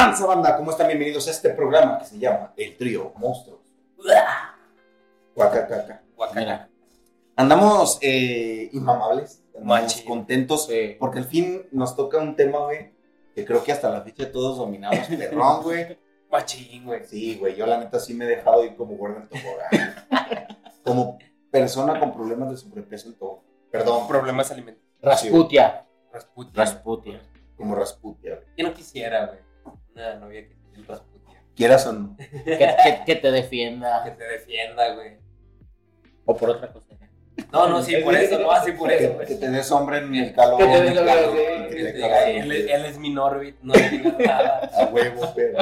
[0.00, 0.56] tranza, banda?
[0.56, 0.86] ¿Cómo están?
[0.86, 3.60] Bienvenidos a este programa que se llama El Trío Monstruos.
[5.34, 6.02] Guacacaca.
[6.34, 6.70] Mira,
[7.36, 10.96] Andamos eh, inmamables, andamos contentos, Sí.
[10.98, 12.92] porque al fin nos toca un tema, güey,
[13.34, 15.98] que creo que hasta la fecha todos dominamos, perrón, güey.
[16.30, 17.04] Machín, güey.
[17.04, 20.48] Sí, güey, yo la neta sí me he dejado ir como gordo en tobogán.
[20.82, 21.18] como
[21.50, 23.42] persona con problemas de sobrepeso en todo.
[23.70, 24.90] Perdón, Problemas alimenticios.
[25.02, 25.86] Rasputia.
[26.10, 26.54] Rasputin.
[26.54, 27.22] Rasputia.
[27.54, 28.46] como Rasputia, güey.
[28.56, 29.49] Yo no quisiera, güey.
[29.94, 31.34] Una novia que tiene Rasputin.
[31.56, 32.16] Quieras o no.
[32.16, 34.04] Que, que- que te Que defienda.
[34.16, 35.18] te defienda, güey.
[36.24, 36.86] O por otra cosa.
[37.52, 39.26] No, no, sí, por eso, no, sí, por eso, Que, güey.
[39.26, 40.58] que te des hombre en el calor.
[40.58, 41.38] Que te en des el hombre, calor, sí.
[41.38, 42.60] que Que te te diga, cagas, él, güey.
[42.62, 44.70] es- él es mi Norbit, no digas nada.
[44.74, 45.58] A huevo, pero.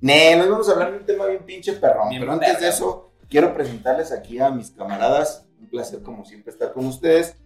[0.00, 2.08] Ne, nos vamos a hablar de un tema bien pinche perrón.
[2.08, 5.46] Bien pero antes de eso, quiero presentarles aquí a mis camaradas.
[5.60, 7.36] Un placer, como siempre, estar con ustedes.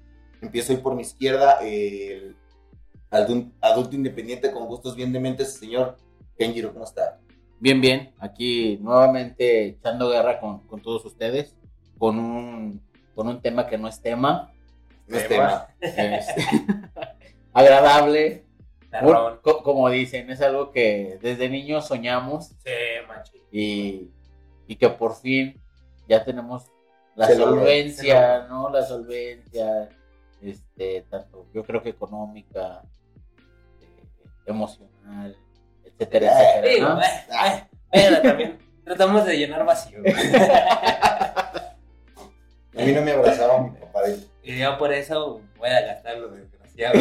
[0.41, 2.37] Empiezo hoy por mi izquierda, el
[3.11, 5.97] adulto, adulto independiente con gustos bien dementes, señor
[6.39, 6.73] Kenjiro.
[6.73, 7.19] ¿Cómo está?
[7.59, 8.13] Bien, bien.
[8.19, 11.57] Aquí nuevamente echando guerra con, con todos ustedes.
[11.99, 12.83] Con un,
[13.15, 14.53] con un tema que no es tema.
[15.07, 15.69] No es Tema.
[15.79, 16.17] tema.
[16.17, 16.27] es
[17.53, 18.45] agradable.
[19.43, 22.71] Co- como dicen, es algo que desde niños soñamos Sí,
[23.53, 24.11] y,
[24.67, 25.61] y que por fin
[26.09, 26.65] ya tenemos
[27.15, 28.71] la Se solvencia, ¿no?
[28.71, 29.91] La solvencia,
[30.41, 32.83] este, tanto yo creo que económica,
[34.47, 35.37] emocional,
[35.85, 37.01] etcétera, etcétera, Sí, ¿no?
[37.39, 40.15] Ay, Pero también tratamos de llenar vacío, güey.
[42.77, 44.03] A mí no me abrazaba mi papá.
[44.03, 46.99] de- Y yo por eso voy a gastarlo, desgraciado.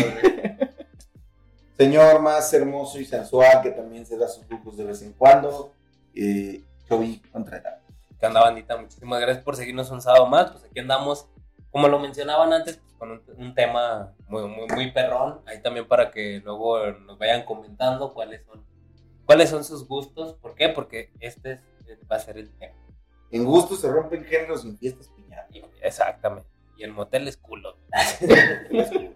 [1.77, 5.73] Señor más hermoso y sensual, que también se da sus lujos de vez en cuando.
[6.15, 7.79] Eh, Chovy Contreras.
[8.17, 8.77] ¿Qué onda, bandita?
[8.77, 10.51] Muchísimas gracias por seguirnos un sábado más.
[10.51, 11.27] Pues aquí andamos,
[11.71, 15.41] como lo mencionaban antes, con un, un tema muy, muy, muy perrón.
[15.45, 18.65] Ahí también para que luego nos vayan comentando cuáles son,
[19.25, 20.33] cuáles son sus gustos.
[20.35, 20.69] ¿Por qué?
[20.69, 21.63] Porque este es-
[22.11, 22.75] va a ser el tema.
[23.31, 25.47] En gusto se rompen géneros y en fiestas piñadas.
[25.51, 26.49] Y- Exactamente.
[26.77, 27.77] Y el motel es culo.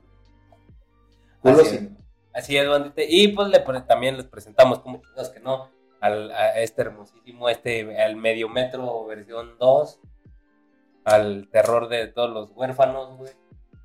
[1.42, 1.98] Culo Así sin-
[2.34, 3.02] Así es, bandita.
[3.08, 5.70] Y pues le, también les presentamos, como chingados que no,
[6.00, 10.00] al, a este hermosísimo, este, al medio metro versión 2,
[11.06, 13.32] al terror de todos los huérfanos, güey.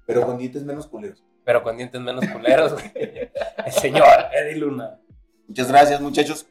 [0.07, 1.23] Pero con dientes menos culeros.
[1.45, 2.93] pero con dientes menos culeros, güey.
[2.95, 4.99] El señor Eddie Luna.
[5.47, 6.47] Muchas gracias, muchachos.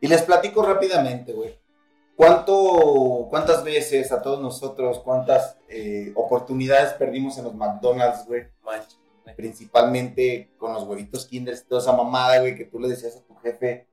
[0.00, 1.58] Y les platico rápidamente, güey.
[2.16, 8.46] ¿Cuánto, ¿Cuántas veces a todos nosotros, cuántas eh, oportunidades perdimos en los McDonald's, güey?
[9.36, 13.34] Principalmente con los huevitos Kinder, toda esa mamada, güey, que tú le decías a tu
[13.36, 13.86] jefe,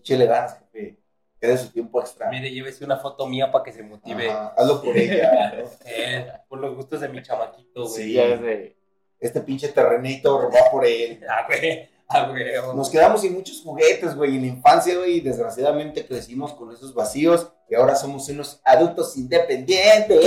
[0.00, 0.98] échale ganas, jefe,
[1.42, 2.30] que de su tiempo extra.
[2.30, 4.30] Mire, llévese una foto mía para que se motive.
[4.30, 5.52] Ajá, hazlo por ella.
[5.56, 5.64] ¿no?
[5.84, 8.14] Eh, por los gustos de mi chamaquito, güey.
[8.14, 8.76] Sí.
[9.18, 11.20] Este pinche terrenito va por él.
[11.28, 11.90] Ah, güey.
[12.06, 12.76] Ah, güey.
[12.76, 16.94] Nos quedamos sin muchos juguetes, güey, en la infancia, güey, y desgraciadamente crecimos con esos
[16.94, 20.20] vacíos y ahora somos unos adultos independientes.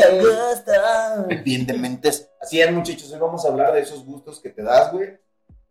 [1.46, 2.30] Bien dementes.
[2.42, 5.18] Así es, muchachos, hoy vamos a hablar de esos gustos que te das, güey.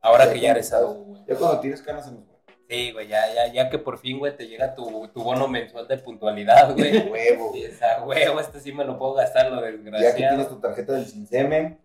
[0.00, 1.22] Ahora que ya eres adulto, güey.
[1.28, 2.33] Ya cuando tienes canas en los.
[2.68, 5.86] Sí, güey, ya, ya, ya que por fin, güey, te llega tu, tu bono mensual
[5.86, 6.96] de puntualidad, güey.
[7.10, 7.50] Huevo.
[7.52, 10.16] Sí, esa huevo, este sí me lo puedo gastar, lo Ya que desgraciado.
[10.34, 11.78] tienes tu tarjeta del Sinsemen.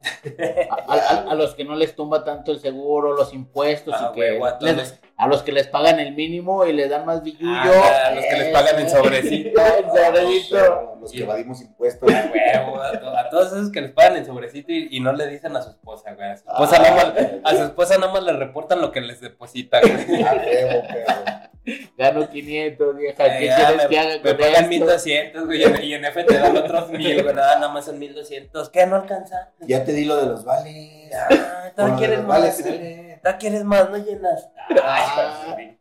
[0.88, 4.16] a, a- a los que no les tumba tanto el seguro, los impuestos, Ah, y
[4.16, 7.06] que huevo, a todos les- a los que les pagan el mínimo y les dan
[7.06, 7.52] más billullo.
[7.54, 9.62] Ah, a los que les pagan el sobrecito.
[9.78, 10.96] el sobrecito.
[11.02, 12.10] Los que evadimos impuestos.
[12.12, 15.12] A huevo, a, to- a todos esos que les pagan el sobrecito y, y no
[15.14, 16.30] le dicen a su esposa, güey.
[16.30, 16.82] A su esposa, Ah.
[16.82, 17.14] nada, más,
[17.44, 20.24] a su esposa nada más le reportan lo que les depositan, güey.
[20.24, 21.50] A huevo, perro.
[21.98, 23.24] Gano 500, vieja.
[23.24, 24.68] ¿Qué Eh, quieres me, que haga me con pagan esto?
[24.70, 27.36] 1200, güey, y en- F te dan otros 1000, güey.
[27.36, 28.70] Nada, más son 1200.
[28.70, 28.86] ¿Qué?
[28.86, 29.52] ¿No alcanza?
[29.62, 31.12] Ya te di lo de los vales.
[31.16, 32.28] Ah, Con lo ¿todavía de quieres más?
[32.28, 33.20] vales, sale.
[33.22, 33.90] ¿Todavía quieres más?
[33.90, 34.50] ¿No llenas?
[34.84, 35.08] Ay,
[35.48, 35.80] madre.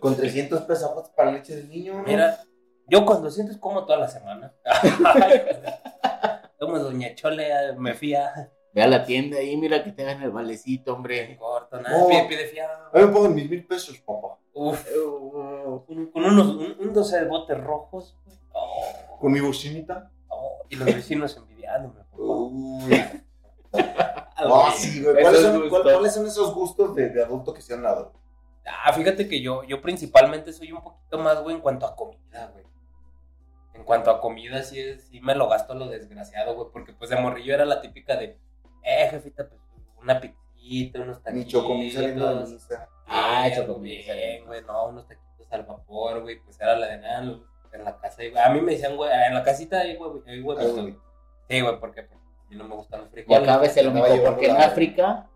[0.00, 1.94] Con 300 pesos para leche del niño.
[1.94, 2.02] ¿no?
[2.04, 2.38] Mira,
[2.86, 4.52] yo con 200 como toda la semana.
[6.58, 8.50] Como Doña Chole eh, me fía.
[8.78, 11.36] Ve a la tienda ahí, mira que te hagan el valecito, hombre.
[11.36, 11.98] corto, nada.
[11.98, 12.06] No.
[12.06, 12.90] Pide, pide fiado.
[12.94, 14.38] A mí me pongan mis mil pesos, papá.
[14.54, 14.86] Uf.
[15.84, 18.16] Con, con unos un, un 12 de botes rojos.
[18.24, 18.36] güey.
[18.52, 20.12] Oh, Con mi bocinita.
[20.28, 22.04] oh, y los vecinos envidiándome.
[22.12, 22.94] Uy.
[24.36, 24.90] Así.
[24.92, 25.22] sí, güey.
[25.22, 25.70] ¿Cuáles son, gustos.
[25.82, 28.12] cuál- cuáles son esos gustos de, de adulto que se han dado?
[28.64, 32.50] Ah, fíjate que yo, yo principalmente soy un poquito más, güey, en cuanto a comida,
[32.52, 32.64] güey.
[33.74, 36.68] En cuanto a comida, sí, es- sí me lo gasto a lo desgraciado, güey.
[36.72, 38.38] Porque pues de morrillo era la típica de,
[38.82, 39.60] eh, jefita, pues
[40.00, 41.48] una pizzita, unos taquitos.
[41.48, 42.88] chocomil saliendo de misa.
[43.06, 44.04] Ah, Bien, chocomil.
[44.04, 46.40] Bien, güey, no, unos taquitos al vapor, güey.
[46.42, 47.22] Pues era la de nada
[47.72, 48.22] en la casa.
[48.24, 50.58] y, güey, A mí me decían, güey, en la casita hay, güey, hay güey.
[51.48, 53.42] Sí, güey, porque pues, a mí no me gustan los Y frijoles.
[53.42, 55.28] acá ves el único, porque en África,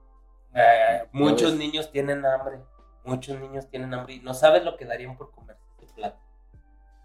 [0.55, 2.61] Eh, muchos niños tienen hambre.
[3.05, 6.19] muchos niños tienen hambre y no sabes lo que darían por comerse este plato.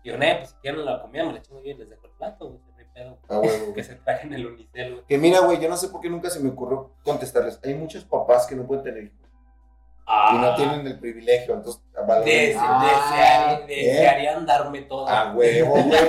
[0.04, 2.12] Y yo, "Nee, pues si quieren la comida, me la yo y les dejo el
[2.12, 2.60] plato, güey.
[2.98, 3.18] Pedo.
[3.30, 3.74] Ah, huevo.
[3.76, 5.06] Que se trajen el unicel, güey.
[5.08, 7.60] Que mira, güey, yo no sé por qué nunca se me ocurrió contestarles.
[7.64, 9.18] Hay muchos papás que no pueden tener hijos
[10.34, 11.82] y no tienen el privilegio, entonces
[12.24, 15.06] Des- Ah, desearía- desearían darme todo.
[15.06, 15.84] Ah, huevo, güey.
[15.84, 16.00] Güey.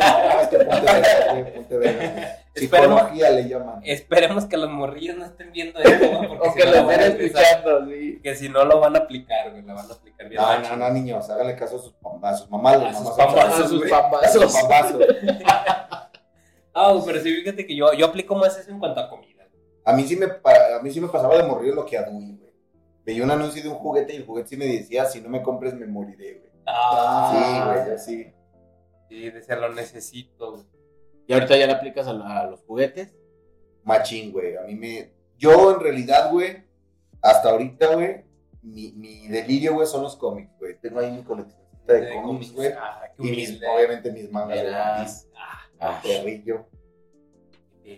[1.59, 2.23] Esperemos,
[2.55, 3.81] Psicología le llaman.
[3.85, 6.87] esperemos que los morrillos no estén viendo esto, güey, porque O si que no lo
[6.87, 8.21] van escuchando, sí.
[8.23, 10.41] Que si no lo van a aplicar, güey, la van a aplicar bien.
[10.43, 12.77] No, no, no, niños, háganle caso a sus, pam- a sus mamás.
[12.77, 13.93] A sus pambazos, A sus güey.
[13.93, 15.03] a sus pambazos.
[16.81, 19.47] Ah, pero sí, fíjate que yo, yo aplico más eso en cuanto a comida.
[19.85, 22.39] A mí sí me, a mí sí me pasaba de morir lo que a güey.
[23.05, 25.43] Veía un anuncio de un juguete y el juguete sí me decía, si no me
[25.43, 26.51] compres me moriré, güey.
[26.67, 28.33] Ah, Sí, güey, yo sí.
[29.09, 30.65] Sí, decía, lo necesito, güey.
[31.27, 33.15] Y ahorita ya le aplicas a, la- a los juguetes.
[33.85, 34.57] Machín, güey.
[34.57, 35.13] A mí me...
[35.39, 36.65] Yo, en realidad, güey,
[37.23, 38.25] hasta ahorita, güey,
[38.63, 40.79] mi, mi delirio, güey, son los cómics, güey.
[40.81, 42.73] Tengo ahí mi coleccioncita de, De cómics, güey.
[42.79, 46.67] Ah, Y mis, obviamente mis mangas de Ah, Ah, perrillo.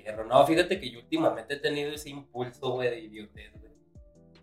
[0.04, 3.72] Pero no, fíjate que yo últimamente he tenido ese impulso, güey, de idiotez, güey.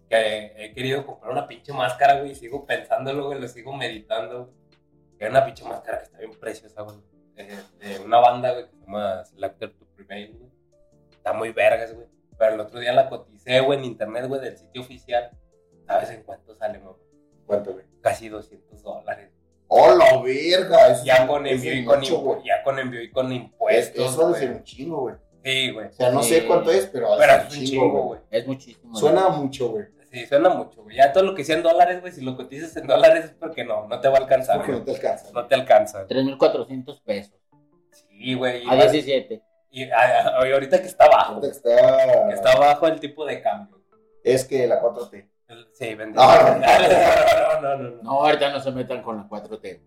[0.10, 4.46] Que he querido comprar una pinche máscara, güey, y sigo pensándolo, güey, lo sigo meditando.
[4.46, 4.58] güey.
[5.18, 6.98] Que hay una pinche máscara que está bien preciosa, güey.
[7.36, 7.46] De,
[7.80, 10.52] de una banda, güey, que se llama Selector to Prevail, güey.
[11.12, 12.08] Está muy vergas, güey.
[12.38, 15.32] Pero el otro día la coticé, güey, en internet, güey, del sitio oficial.
[15.86, 16.96] ¿Sabes en cuánto sale, güey?
[17.46, 17.86] ¿Cuánto, güey?
[18.02, 19.32] Casi 200 dólares.
[19.70, 20.88] ¡Oh, la verga!
[20.92, 22.44] Eso Ya es- con es envío y con, güey.
[22.46, 25.16] ya con envío y con Es- impuestos, Eso ser un chingo, güey.
[25.44, 25.88] Sí, güey.
[25.88, 26.30] O sea, no Sí.
[26.36, 28.20] sé cuánto es, pero, Pero es un chingo, güey.
[28.32, 28.96] es muchísimo.
[28.96, 29.86] Suena mucho, güey.
[30.12, 30.96] Sí, suena mucho, güey.
[30.96, 33.66] Ya todo lo que sea en dólares, güey, si lo cotizas en dólares es porque
[33.66, 35.30] no, no te va a alcanzar, Porque no te alcanza.
[35.34, 36.08] No te alcanza.
[36.08, 37.34] 3.400 pesos.
[37.92, 38.64] Sí, güey.
[38.68, 39.42] A vas- 17.
[39.70, 42.28] y a- a- y ahorita que está bajo, Ahorita que está...
[42.30, 43.82] que está bajo el tipo de cambio.
[44.24, 45.28] Es que la 4T.
[45.74, 46.22] Sí, bendito.
[46.22, 46.60] No, no, no.
[46.60, 48.04] no, no, no, no.
[48.04, 49.80] No, ahorita no se metan con la 4T.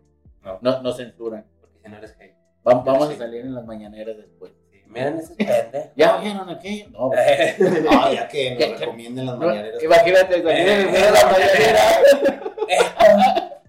[0.42, 0.58] No.
[0.62, 1.44] No, no censuran.
[1.60, 2.32] Porque si no eres gay.
[2.66, 3.14] Va- vamos Sí.
[3.14, 4.52] a salir en las mañaneras después.
[4.70, 5.90] Sí, miren ese pende.
[5.96, 6.86] ¿Ya vieron aquello?
[6.90, 9.82] No, pues, No, ya que ¿Qué- nos recomienden las mañaneras.
[9.82, 11.80] imagínate salir en el medio de la mañanera.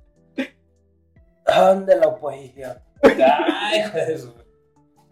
[1.46, 2.78] ¿Dónde la oposición?
[3.04, 4.34] Ay, hijo de su-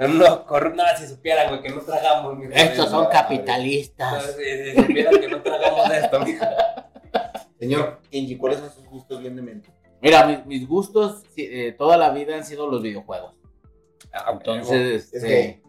[0.08, 4.34] No, cor- no, si supieran, güey, que no tragamos, mi Estos son capitalistas.
[4.38, 6.46] Si, si supieran que no tragamos de esto, mijo.
[7.60, 9.70] Señor Kenji, ¿cuáles son sus gustos bien de mente?
[10.02, 13.36] Mira, mis, mis gustos eh, toda la vida han sido los videojuegos.
[14.14, 15.62] Ah, Entonces, Es este,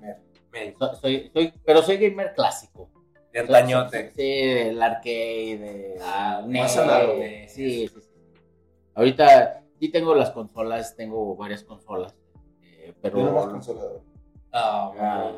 [0.79, 2.89] so- soy, soy, pero soy gamer clásico.
[3.33, 4.13] de antañote.
[4.15, 7.21] Sí, el arcade, Ah, NES, más análogo.
[7.49, 8.11] Sí, sí, sí.
[8.95, 12.15] Ahorita sí tengo las consolas, tengo varias consolas.
[12.63, 14.05] eh, no más pero,
[14.51, 14.53] consolador.
[14.53, 15.33] Ah, Ah.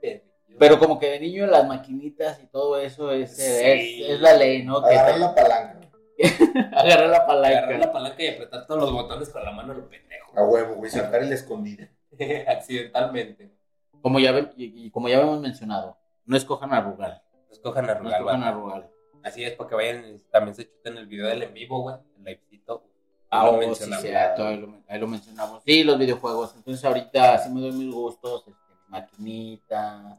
[0.00, 0.22] güey.
[0.58, 3.42] pero como que de niño las maquinitas y todo eso es, Sí.
[3.44, 4.78] es, es la ley, ¿no?
[4.78, 5.80] Agarrar la palanca.
[6.76, 7.58] agarrar la palanca.
[7.58, 10.32] Agarrar la palanca y apretar todos los botones con la mano, lo pendejo.
[10.36, 10.90] A huevo, güey.
[10.90, 11.86] Saltar el escondido.
[12.48, 13.52] Accidentalmente.
[14.02, 17.22] Como ya, ve- y, y como ya habíamos mencionado, no escojan a Rugal.
[17.50, 18.48] Escojan a No Rugal, escojan va.
[18.48, 18.90] a Rugal.
[19.22, 21.96] Así es, porque vayan también se chuten el video del en vivo, güey.
[22.18, 22.84] El livecito.
[23.30, 24.02] Ah, Lo oh, sí, mencionamos.
[24.04, 25.62] cierto, ahí lo, ahí lo mencionamos.
[25.64, 26.54] Sí, los videojuegos.
[26.56, 30.18] Entonces ahorita sí me doy mis gustos, este, mi maquinita,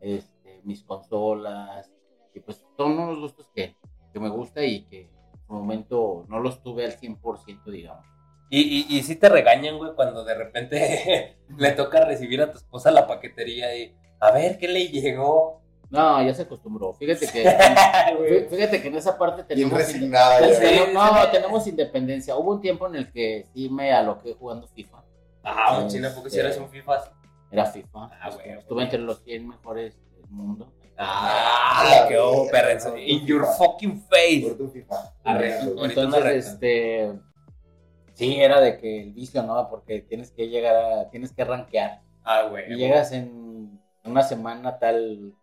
[0.00, 1.90] este, mis consolas.
[2.34, 3.76] Y pues son unos gustos que,
[4.12, 8.04] que me gusta y que en su momento no los tuve al 100%, digamos.
[8.50, 12.58] Y, y, y sí te regañan, güey, cuando de repente le toca recibir a tu
[12.58, 15.62] esposa la paquetería y a ver qué le llegó.
[15.90, 16.92] No, ya se acostumbró.
[16.94, 19.76] Fíjate que, fíjate que en esa parte tenemos...
[19.76, 20.38] resignada.
[20.38, 22.36] Tenemos- no, tenemos independencia.
[22.36, 25.02] Hubo un tiempo en el que sí me aloqué jugando FIFA.
[25.42, 27.12] Ah, mochila, porque si eres un FIFA.
[27.50, 28.10] Era FIFA.
[28.20, 28.50] Ah, güey.
[28.50, 30.72] Estuve entre los 100 mejores del mundo.
[30.96, 32.16] Ah, qué
[32.52, 32.78] perra.
[32.90, 33.52] no, In your FIFA.
[33.54, 34.42] fucking face.
[34.46, 35.14] Por tu FIFA.
[35.24, 37.12] Una Entonces, este.
[38.14, 39.68] Sí, era de que el vicio, ¿no?
[39.70, 41.10] Porque tienes que llegar a.
[41.10, 42.02] Tienes que rankear.
[42.22, 42.70] Ah, güey.
[42.72, 45.34] Y llegas en una semana tal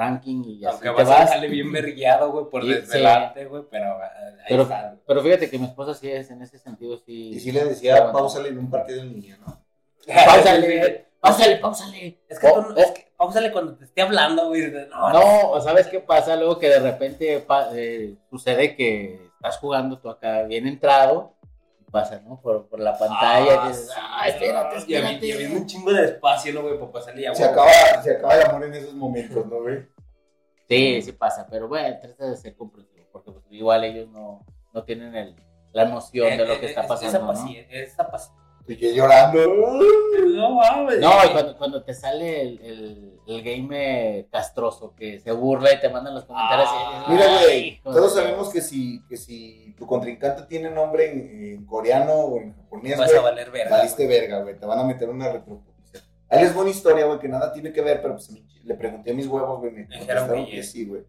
[0.00, 1.20] ranking y así Aunque te vas a vas.
[1.26, 4.96] dejarle bien verguiado, güey, por Y- desvelarte, güey, pero ah, ahí Pero, está.
[5.06, 7.30] pero fíjate que mi esposa sí es en ese sentido, sí.
[7.34, 9.62] Y sí le decía, pausale en un partido en línea, ¿no?
[10.26, 12.18] Páusale, páusale, páusale.
[12.28, 14.70] Es que, O- tú no- o- es que pausale cuando te esté hablando, güey.
[14.90, 16.36] No, No, o ¿sabes qué pasa?
[16.36, 21.34] Luego que de repente eh, sucede que estás jugando tú acá bien entrado
[21.90, 22.40] pasa, ¿no?
[22.40, 25.26] Por, por la pantalla y dices, ah, espérate, espérate.
[25.26, 26.78] Y habiendo un chingo de espacio, ¿no, güey?
[26.78, 27.70] Para pasarle ya, Se acaba,
[28.02, 29.86] se acaba el amor en esos momentos, ¿no, güey?
[30.68, 34.84] Sí, sí pasa, pero bueno, trata de ser comprensivo, porque pues, igual ellos no, no
[34.84, 35.34] tienen el,
[35.72, 37.26] la noción de lo que Eh, está eh, pasando, Esa ¿no?
[37.26, 38.40] paciencia, esa paciencia.
[38.68, 39.40] Y yo llorando.
[40.28, 41.00] No mames.
[41.00, 45.80] No, y cuando, cuando te sale el, el, el game castroso que se burla y
[45.80, 46.68] te mandan los comentarios.
[46.70, 51.10] Ah, y- Mira, Ay, güey, todos sabemos que si, que si tu contrincante tiene nombre
[51.10, 53.78] en, en coreano o en japonés, Vas a valer verga.
[53.78, 54.20] valiste güey.
[54.20, 54.58] verga, güey.
[54.58, 56.04] Te van a meter una retroposición.
[56.28, 58.30] Ahí les voy una historia, güey, que nada tiene que ver, pero pues
[58.62, 61.02] le pregunté a mis huevos, güey, me Dijeron contestaron que sí, güey.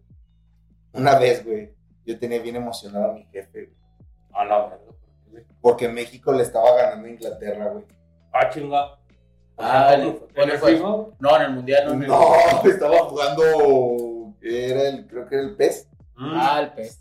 [0.94, 1.70] Una vez, güey,
[2.06, 3.76] yo tenía bien emocionado a mi jefe, güey,
[4.32, 5.46] A la verga.
[5.60, 7.84] porque México le estaba ganando a Inglaterra, güey.
[8.32, 8.98] Ah, chinga.
[9.58, 10.60] Ah, ¿En ¿cuándo el?
[10.60, 10.86] FIFA?
[11.20, 11.92] No, en el mundial no.
[11.92, 15.88] en el- No, estaba jugando, era el, creo que era el PES.
[16.16, 16.32] Mm.
[16.34, 16.98] Ah, el pez.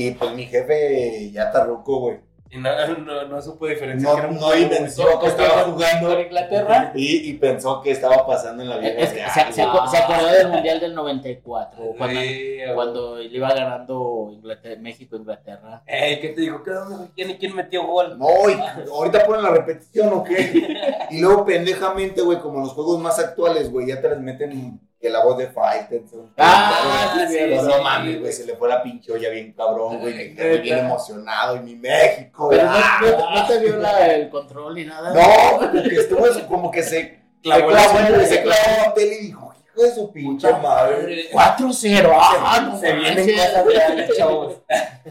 [0.00, 2.18] Y pues mi jefe ya tarruco, güey.
[2.50, 4.14] Y no, no, no supo diferenciar.
[4.14, 5.18] que era No, un no juego, güey.
[5.20, 6.08] que estaba jugando.
[6.08, 6.92] ¿Con Inglaterra?
[6.94, 8.90] Y, y pensó que estaba pasando en la vida.
[8.90, 9.76] Es que real, se, se güey.
[9.76, 11.78] acu- se acordó del mundial del 94.
[11.98, 15.82] Cuando, Sí, cuando le iba ganando Inglaterra, México Inglaterra.
[15.84, 16.62] Ey, ¿qué te digo?
[16.62, 16.70] ¿Qué?
[17.14, 18.16] ¿Quién, ¿Quién metió gol?
[18.18, 18.54] No, y
[18.88, 20.76] ahorita ponen la repetición, ¿o qué?
[21.10, 25.08] Y luego, pendejamente, güey, como los juegos más actuales, güey, ya te les meten que
[25.10, 26.32] la voz de Faitelson.
[26.36, 29.52] Ah, sí, sí, no, sí, no mames, güey, se le fue la pinche olla bien
[29.52, 30.14] cabrón, güey.
[30.14, 31.56] Me Ay, quedé bien emocionado.
[31.56, 32.80] Y mi México, Pero güey.
[33.12, 35.12] no, no- no te vio la- el control ni nada.
[35.14, 39.26] No, como que estuvo eso, como que se Clavó se se clavó la tele y
[39.26, 41.28] dijo, hijo de su pinche madre.
[41.32, 42.10] 4-0.
[42.12, 44.56] Ah, no Se vienen cosas reales, chavos.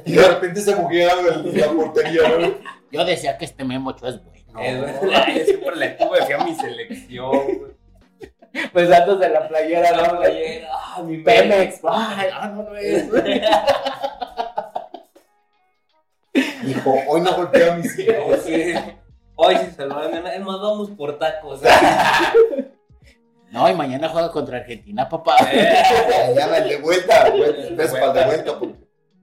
[0.04, 2.58] Y de repente se buguea la portería, güey.
[2.92, 4.22] Yo decía que este Memo es bueno.
[4.60, 7.77] Es siempre le tuve fe a mi selección, güey.
[8.74, 11.80] Pues antes de la playera, La playera, ah, mi Pemex.
[11.84, 13.08] Ay, ah, no, no es.
[16.64, 18.40] Dijo, hoy no golpeo a mis hijos.
[18.46, 18.74] Sí.
[19.40, 21.62] Hoy sí se lo Es más, vamos por tacos.
[23.52, 25.36] No, y mañana juega contra Argentina, papá.
[25.40, 27.86] Mañana el de vuelta, para el de
[28.26, 28.76] vuelta, porque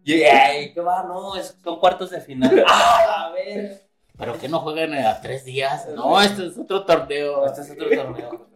[0.04, 1.02] Y, ay, ¿qué va?
[1.02, 2.64] No, es- son cuartos de final.
[2.68, 3.82] Ah, a ver.
[4.16, 5.88] Pero que no juegan a tres días.
[5.88, 7.46] No, este es otro torneo.
[7.46, 8.46] Este es otro torneo.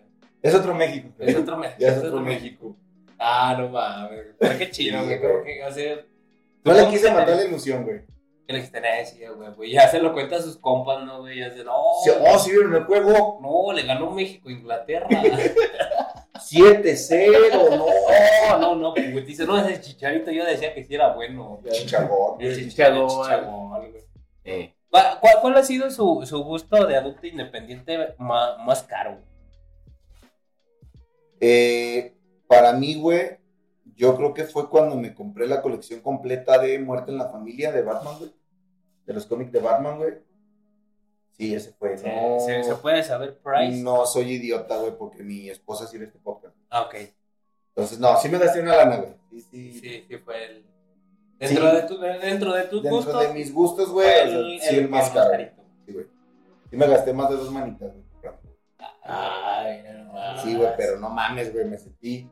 [0.43, 1.09] Es otro México.
[1.19, 1.77] Es otro México.
[1.81, 2.77] Ya es otro México.
[3.19, 4.27] Ah, no mames.
[4.39, 5.21] Pero qué chido, güey.
[5.21, 5.97] Como que, o sea,
[6.65, 8.01] No le ¿cómo quise matar la ilusión, güey.
[8.47, 9.73] Que le dijiste, "Nah, sí, güey, güey.
[9.73, 11.39] Ya se lo cuenta a sus compas, ¿no, güey?
[11.41, 11.73] Ya se, no.
[12.05, 13.39] Sí, Oh, sí vieron el juego.
[13.43, 15.09] No, le ganó México a Inglaterra.
[16.39, 17.87] 7-0, no.
[18.51, 19.21] no, no, no, güey.
[19.25, 21.61] Dice, no, ese chicharito yo decía que sí era bueno.
[21.71, 22.39] Chichagón.
[22.39, 24.03] chichagón, güey.
[24.45, 24.75] Sí.
[24.91, 29.19] ¿Cuál, cuál- ha sido su, su gusto de adulto independiente ma- más, caro?
[31.41, 32.17] Eh,
[32.47, 33.39] para mí, güey,
[33.97, 37.73] yo creo que fue cuando me compré la colección completa de Muerte en la Familia
[37.73, 38.33] de Batman, güey.
[39.07, 40.15] De los cómics de Batman, güey.
[41.33, 41.97] Sí, ese fue.
[41.97, 43.81] ¿Se, No, se- se puede saber price?
[43.83, 46.55] no soy idiota, güey, porque mi esposa sí ve este podcast.
[46.69, 46.95] Ah, ok.
[47.75, 49.15] Entonces, no, sí me gasté una lana, güey.
[49.31, 49.81] Sí, sí.
[49.81, 50.65] Sí, sí, fue el.
[51.39, 51.77] Dentro, Sí.
[51.77, 53.21] de, tu, dentro de tus Dentro gustos.
[53.23, 55.31] de mis gustos, güey, sí el más caro.
[55.31, 55.63] carito.
[55.87, 56.07] Sí, güey.
[56.71, 58.05] Sí me gasté más de dos manitas, güey.
[59.09, 60.39] Ay, no.
[60.43, 62.31] Sí, güey, pero no mames, güey, me sentí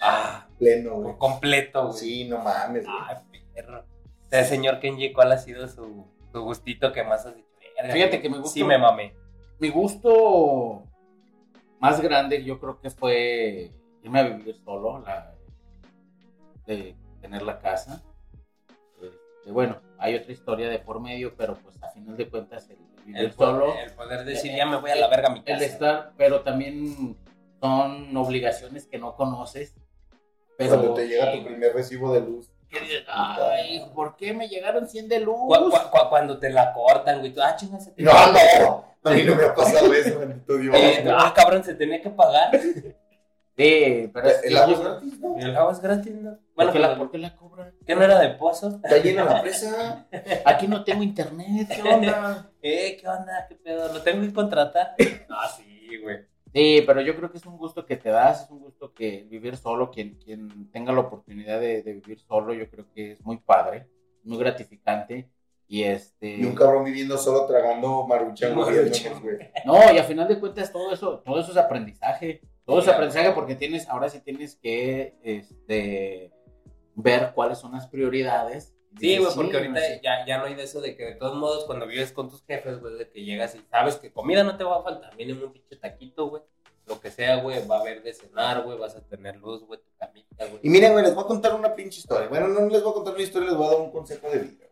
[0.00, 1.16] Ah, pleno, güey.
[1.18, 1.98] completo, güey.
[1.98, 2.96] Sí, no mames, güey.
[3.08, 3.16] Ay,
[3.54, 3.84] perro.
[4.30, 7.48] El señor Kenji, ¿cuál ha sido su, su gustito que más has dicho?
[7.92, 8.52] Fíjate que me gustó.
[8.52, 9.14] Sí, me mamé.
[9.58, 10.84] Mi gusto
[11.78, 15.34] más grande, yo creo que fue irme a vivir solo, la,
[16.66, 18.02] de tener la casa.
[19.00, 22.78] Este, bueno, hay otra historia de por medio, pero pues a final de cuentas el
[23.14, 23.66] El, solo.
[23.66, 25.64] poder, el poder decir, ya me voy a la verga a mi el casa.
[25.64, 27.16] estar, pero también
[27.60, 29.74] son obligaciones que no conoces.
[30.56, 32.50] Pero Cuando te llega tu primer recibo de luz.
[33.08, 35.36] Ay, ¿por qué me llegaron 100 de luz?
[35.36, 37.32] Cu- cu- cu- cuando te la cortan, güey.
[37.32, 38.84] tú, Ah, chinga, se te No, no.
[39.04, 40.74] A mí no me ha pasado eso, bendito Dios.
[40.76, 42.50] Eh, ah, cabrón, se tenía que pagar.
[43.56, 45.38] Sí, pero es El agua es gratis, ¿no?
[45.38, 46.30] El agua es gratis, ¿no?
[46.30, 47.74] ¿Por Bueno, qué la, pero, por qué la cobran?
[47.86, 48.74] ¿qué no era de pozos?
[48.74, 50.08] Está llena la presa.
[50.46, 52.50] Aquí no tengo internet, ¿qué onda?
[52.62, 53.46] Eh, ¿qué onda?
[53.48, 53.92] ¿Qué pedo?
[53.92, 54.94] ¿Lo tengo que contratar?
[55.28, 56.18] Ah, sí, güey.
[56.54, 59.26] Sí, pero yo creo que es un gusto que te das, es un gusto que
[59.28, 63.20] vivir solo, quien, quien tenga la oportunidad de, de vivir solo, yo creo que es
[63.22, 63.88] muy padre,
[64.22, 65.30] muy gratificante.
[65.66, 66.36] Y este.
[66.36, 68.92] Y un cabrón viviendo solo tragando maruchan, güey.
[69.64, 72.42] No, y a final de cuentas todo eso, todo eso es aprendizaje.
[72.64, 76.32] Todo es aprendizaje porque tienes, ahora sí tienes que este,
[76.94, 78.74] ver cuáles son las prioridades.
[78.98, 80.00] Sí, güey, porque ahorita sí.
[80.02, 82.44] ya, ya no hay de eso de que de todos modos cuando vives con tus
[82.44, 85.46] jefes, güey, de que llegas y sabes que comida no te va a faltar, mínimo
[85.46, 86.42] un pinche taquito, güey.
[86.86, 89.80] Lo que sea, güey, va a haber de cenar, güey, vas a tener luz, güey,
[89.80, 90.60] tu camita, güey.
[90.62, 92.28] Y miren, güey, les voy a contar una pinche historia.
[92.28, 94.38] Bueno, no les voy a contar una historia, les voy a dar un consejo de
[94.40, 94.66] vida.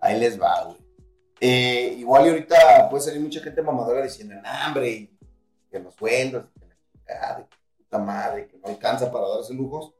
[0.00, 0.76] Ahí les va, güey.
[1.40, 5.15] Eh, igual y ahorita puede salir mucha gente mamadora diciendo, "Nah, hombre, y
[5.76, 9.94] que los sueldos, que la puta madre, que no alcanza para darse lujos.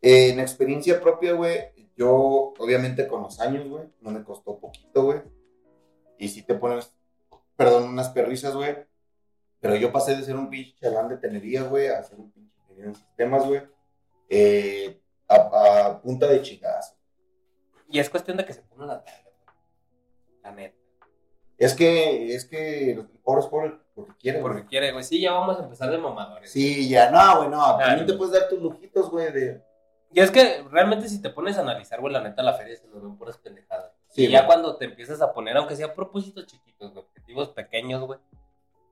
[0.00, 5.04] Eh, en experiencia propia, güey, yo, obviamente con los años, güey, no me costó poquito,
[5.04, 5.22] güey.
[6.18, 6.92] y si te pones,
[7.56, 8.76] perdón, unas perrizas, güey.
[9.60, 12.54] Pero yo pasé de ser un pinche chalán de tenería, güey, a ser un pinche
[12.62, 13.62] ingeniero en sistemas, güey.
[14.28, 16.96] eh, a, a punta de chingadas.
[17.88, 19.56] Y es cuestión de que se pongan la tarea, güey.
[20.42, 20.76] La neta.
[21.56, 24.52] Es que, es que el pobre es pobre porque quiere, güey.
[24.54, 25.04] Porque quiere, güey.
[25.04, 26.50] Sí, ya vamos a empezar de mamadores.
[26.50, 27.76] Sí, ya, no, güey, no.
[27.78, 29.62] También te puedes dar tus lujitos, güey, de...
[30.12, 32.86] Y es que realmente si te pones a analizar, güey, la neta la feria se
[32.88, 33.90] nos ven puras pendejadas.
[34.08, 34.46] Sí, y ya güey.
[34.46, 38.20] cuando te empiezas a poner, aunque sea propósitos chiquitos, güey, objetivos pequeños, güey.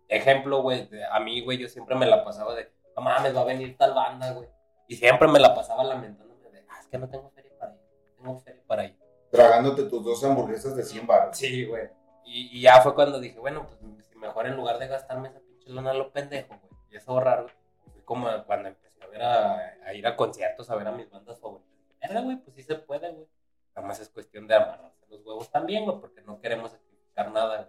[0.09, 3.43] Ejemplo, güey, de- a mí, güey, yo siempre me la pasaba de, no mames, va
[3.43, 4.49] a venir tal banda, güey.
[4.89, 7.81] Y siempre me la pasaba lamentándome de, ah, es que no tengo feria para ir,
[8.19, 8.99] no tengo feria para ir.
[9.31, 11.37] Tragándote tus dos hamburguesas de 100 baros.
[11.39, 11.89] Sí, güey.
[12.25, 13.79] Y, ya fue cuando dije, bueno, pues
[14.17, 17.43] mejor en lugar de gastarme esa pinche lana a lo pendejo, güey, y eso ahorrar,
[17.43, 17.55] güey,
[17.93, 21.41] fue como cuando empecé a ver a, ir a conciertos, a ver a mis bandas
[21.41, 21.73] favoritas.
[22.01, 23.27] Verga, güey, pues sí se puede, güey.
[23.75, 27.69] Nada más es cuestión de amarrarse los huevos también, güey, porque no queremos sacrificar nada.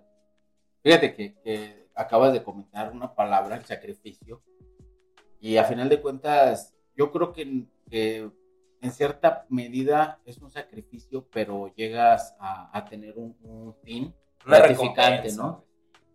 [0.81, 4.41] Fíjate que, acabas de comentar una palabra, el sacrificio.
[5.39, 11.73] Y a final de cuentas, yo creo que, en cierta medida es un sacrificio, pero
[11.75, 14.13] llegas a, tener un fin
[14.45, 15.63] Una gratificante, recompensa, ¿no?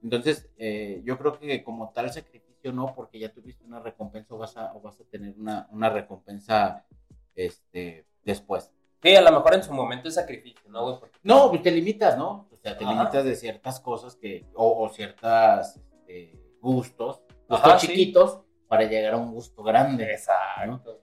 [0.02, 4.38] Entonces, eh, yo creo que como tal sacrificio no, porque ya tuviste una recompensa o
[4.38, 6.85] vas a, o vas a tener una, una recompensa
[7.35, 8.73] este, después.
[9.02, 10.99] Sí, a lo mejor en su momento es sacrificio, ¿no, güey?
[10.99, 12.49] Porque No, pues te limitas, ¿no?
[12.50, 12.94] O sea, te Ajá.
[12.94, 17.87] limitas de ciertas cosas que, o, o ciertas este, gustos, gustos Ajá, sí.
[17.87, 20.11] chiquitos para llegar a un gusto grande.
[20.11, 21.00] Exacto.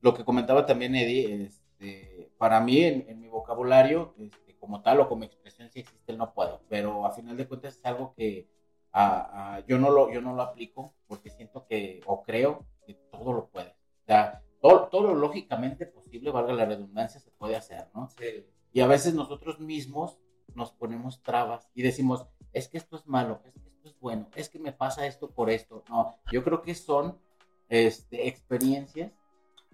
[0.00, 4.98] Lo que comentaba también Eddie, este, para mí en, en mi vocabulario, este, como tal
[4.98, 8.14] o como expresión, si existe el no puedo, pero a final de cuentas es algo
[8.16, 8.48] que
[8.92, 13.32] ah, yo, no lo, yo no lo aplico porque siento que, o creo que todo
[13.32, 13.70] lo puede.
[13.70, 18.08] O sea, todo, todo lo lógicamente posible, valga la redundancia, se puede hacer, ¿no?
[18.18, 18.44] Sí.
[18.72, 20.18] Y a veces nosotros mismos
[20.56, 24.28] nos ponemos trabas y decimos, es que esto es malo, es que esto es bueno,
[24.34, 25.84] es que me pasa esto por esto.
[25.88, 27.20] No, yo creo que son
[27.68, 29.12] este, experiencias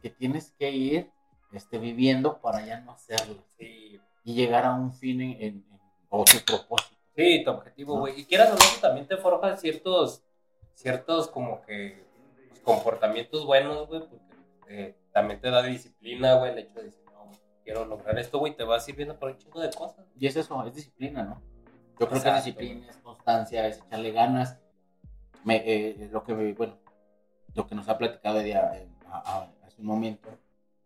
[0.03, 1.11] que tienes que ir
[1.53, 5.81] este, viviendo para ya no hacerlas Sí, y llegar a un fin en, en- en-
[6.09, 6.97] o tu propósito.
[7.16, 8.01] Sí, tu objetivo, ¿No?
[8.01, 8.20] güey.
[8.20, 10.23] Y quieras o no, también te forja ciertos,
[10.75, 12.05] ciertos como que
[12.49, 14.25] pues, comportamientos buenos, güey, porque
[14.68, 17.31] eh, también te da disciplina, güey, el hecho de decir, no,
[17.64, 20.07] quiero lograr esto, güey, te va sirviendo para un chingo de cosas.
[20.18, 21.42] Y es eso, es disciplina, ¿no?
[22.01, 24.59] Yo creo que disciplina, es constancia, es echarle ganas.
[25.44, 26.79] Me, eh, lo que, bueno,
[27.55, 30.29] lo que nos ha platicado Eddie, eh, a- a- hace un momento,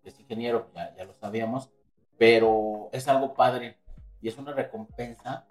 [0.02, 1.70] es ingeniero, ya, ya lo sabíamos,
[2.18, 3.78] pero es algo padre
[4.20, 5.46] y es una recompensa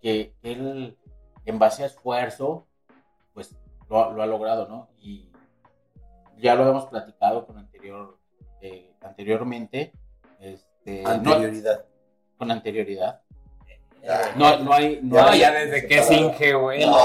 [0.00, 0.96] que él,
[1.44, 2.66] en base a esfuerzo,
[3.34, 3.54] pues
[3.88, 4.88] lo, ha- lo ha logrado, ¿no?
[4.98, 5.30] Y
[6.36, 8.18] ya lo hemos platicado con anterior,
[8.60, 9.92] eh, anteriormente,
[10.40, 11.84] este, no- Anterioridad.
[12.36, 13.22] con anterioridad.
[14.08, 16.86] Ah, No, no hay, no, hay- ya desde que es Inge, güey.
[16.86, 16.96] No.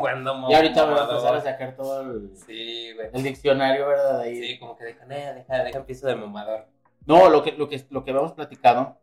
[0.00, 4.20] cuando y ahorita voy a empezar a sacar todo el, Sí, el diccionario, ¿verdad?
[4.20, 4.36] Ahí.
[4.42, 6.66] Sí, como que deja, deja, deja empiezo de mamador.
[7.06, 8.98] No, lo que, lo que, lo que habíamos platicado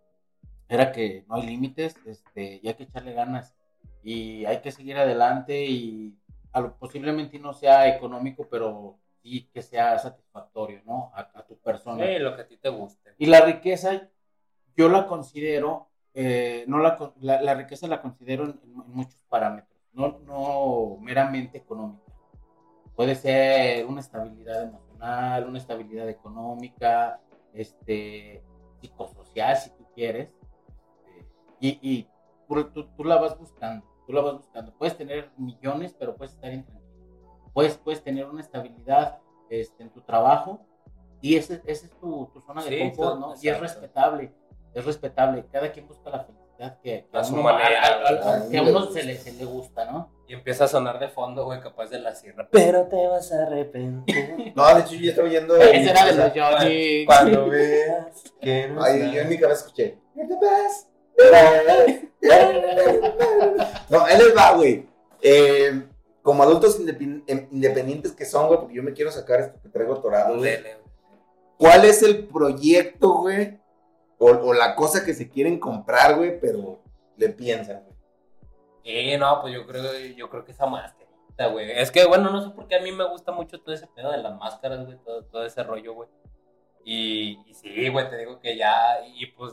[0.67, 3.53] era que no hay límites, este, y hay que echarle ganas.
[4.03, 6.17] Y hay que seguir adelante y
[6.51, 11.11] a lo- posiblemente no sea económico, pero sí que sea satisfactorio, ¿no?
[11.15, 12.05] A, a tu persona.
[12.05, 13.11] Sí, lo que a ti te guste.
[13.17, 14.09] Y la riqueza,
[14.75, 19.79] yo la considero, eh, no la, la, la riqueza la considero en, en muchos parámetros,
[19.93, 22.03] no, no meramente económica.
[22.95, 27.19] Puede ser una estabilidad emocional, una estabilidad económica,
[27.53, 28.43] este,
[28.81, 30.29] psicosocial, si tú quieres.
[31.17, 32.07] este, y y
[32.73, 34.73] tú, tú- la vas buscando, tú la vas buscando.
[34.77, 36.83] Puedes tener millones, pero puedes estar intranquilo.
[37.53, 40.59] Puedes, puedes tener una estabilidad este, en tu trabajo
[41.21, 43.33] y ese es tu, tu zona de Sí, confort, ¿no?
[43.41, 44.33] Y es respetable,
[44.73, 45.45] es respetable.
[45.51, 46.42] Cada quien busca la felicidad
[46.81, 48.49] que, que A su uno, manera, a- a- a- güey.
[48.51, 50.11] que a uno se le, se le gusta, ¿no?
[50.27, 52.47] Y empieza a sonar de fondo, güey, capaz de la sierra.
[52.51, 54.53] Pero te vas a arrepentir.
[54.55, 55.55] No, de hecho yo ya estaba oyendo...
[55.57, 57.05] Ese era de los Johnny.
[57.05, 59.97] Cuando veas que no Ay, yo en mi cabeza escuché.
[60.15, 60.89] "You're the best".
[63.89, 64.87] No, él les va, güey.
[65.21, 65.83] Eh,
[66.21, 69.99] como adultos em- independientes que son, güey, porque yo me quiero sacar esto que traigo
[70.01, 70.57] torado, güey.
[71.57, 73.59] ¿Cuál es el proyecto, güey?
[74.23, 76.81] O, o la cosa que se quieren comprar, güey, pero
[77.17, 77.97] le piensan, güey.
[78.85, 79.83] Eh, no, pues yo creo,
[80.15, 81.71] yo creo que esa mascarita, güey.
[81.71, 84.11] Es que, bueno, no sé por qué a mí me gusta mucho todo ese pedo
[84.11, 86.09] de las máscaras, güey, todo, todo ese rollo, güey.
[86.85, 89.51] Y, y sí, güey, te digo que ya, y pues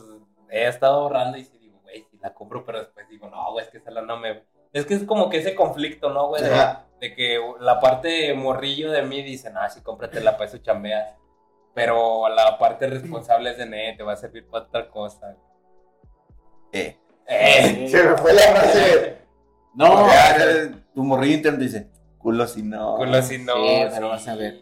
[0.49, 3.65] he estado ahorrando y sí digo, güey, si la compro, pero después digo, no, güey,
[3.65, 4.43] es que esa la no me...
[4.73, 6.43] Es que es como que ese conflicto, ¿no, güey?
[6.99, 11.13] De que la parte morrillo de mí dice, no, sí, cómpratela para eso chambeas.
[11.73, 15.35] Pero la parte responsable es de, ne, te va a servir para otra cosa.
[16.71, 19.17] Eh, Eh, Se me fue la frase.
[19.73, 22.97] No, ya, tu morrillo interno dice, culo si no.
[22.97, 23.53] culo si no.
[23.55, 24.59] Sí, pero vas a ver.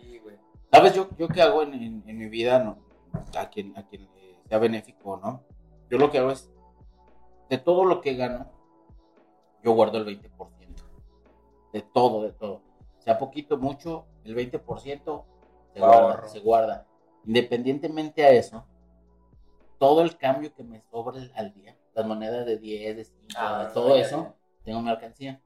[0.72, 2.60] ¿Sabes yo, yo qué hago en, en- en mi vida?
[2.60, 2.78] No,
[3.36, 4.08] a quien, a quien
[4.48, 5.44] sea benéfico, ¿no?
[5.90, 6.48] Yo lo que hago es,
[7.50, 8.52] de todo lo que gano,
[9.64, 10.30] yo guardo el 20%.
[11.74, 12.62] De todo, de todo.
[13.00, 15.26] Sea poquito, mucho, el 20%
[15.74, 16.86] se guarda, se guarda.
[17.40, 18.66] Independientemente a eso,
[19.78, 23.70] todo el cambio que me sobre al día, las monedas de 10, de 5, Ah,
[23.72, 24.34] todo eso,
[24.66, 25.40] tengo mi alcancía.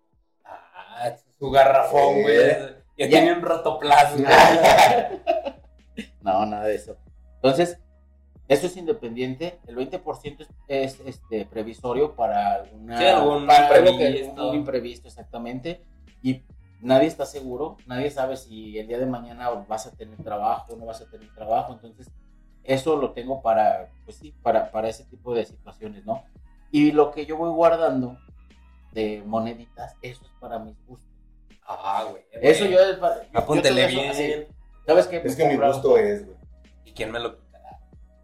[0.46, 2.38] Ah, su garrafón, güey.
[2.38, 2.76] Eh.
[2.98, 3.10] Ya, Ya.
[3.10, 4.30] tiene un rotoplasma.
[6.22, 6.96] No, nada de eso.
[7.36, 7.78] Entonces,
[8.48, 9.60] eso es independiente.
[9.68, 12.98] El 20% es, es, este, previsorio para alguna.
[12.98, 14.50] Sí, algún para algo que- imprevisto.
[14.52, 15.82] un imprevisto, exactamente.
[16.22, 16.42] Y
[16.84, 20.76] nadie está seguro, nadie sabe si el día de mañana vas a tener trabajo o
[20.76, 21.74] no vas a tener trabajo.
[21.74, 22.12] Entonces,
[22.64, 26.24] eso lo tengo para, pues sí, para, para ese tipo de situaciones, ¿no?
[26.72, 28.18] Y lo que yo voy guardando
[28.92, 31.10] de moneditas, eso es para mis gustos.
[31.66, 32.24] Ah, güey.
[32.32, 33.28] Eso yo es para.
[33.34, 34.10] Apúntele bien.
[34.10, 34.48] así.
[34.86, 35.22] ¿Sabes qué?
[35.24, 36.38] Es que mi gusto es, güey.
[36.84, 37.80] ¿Y quién me lo quitará?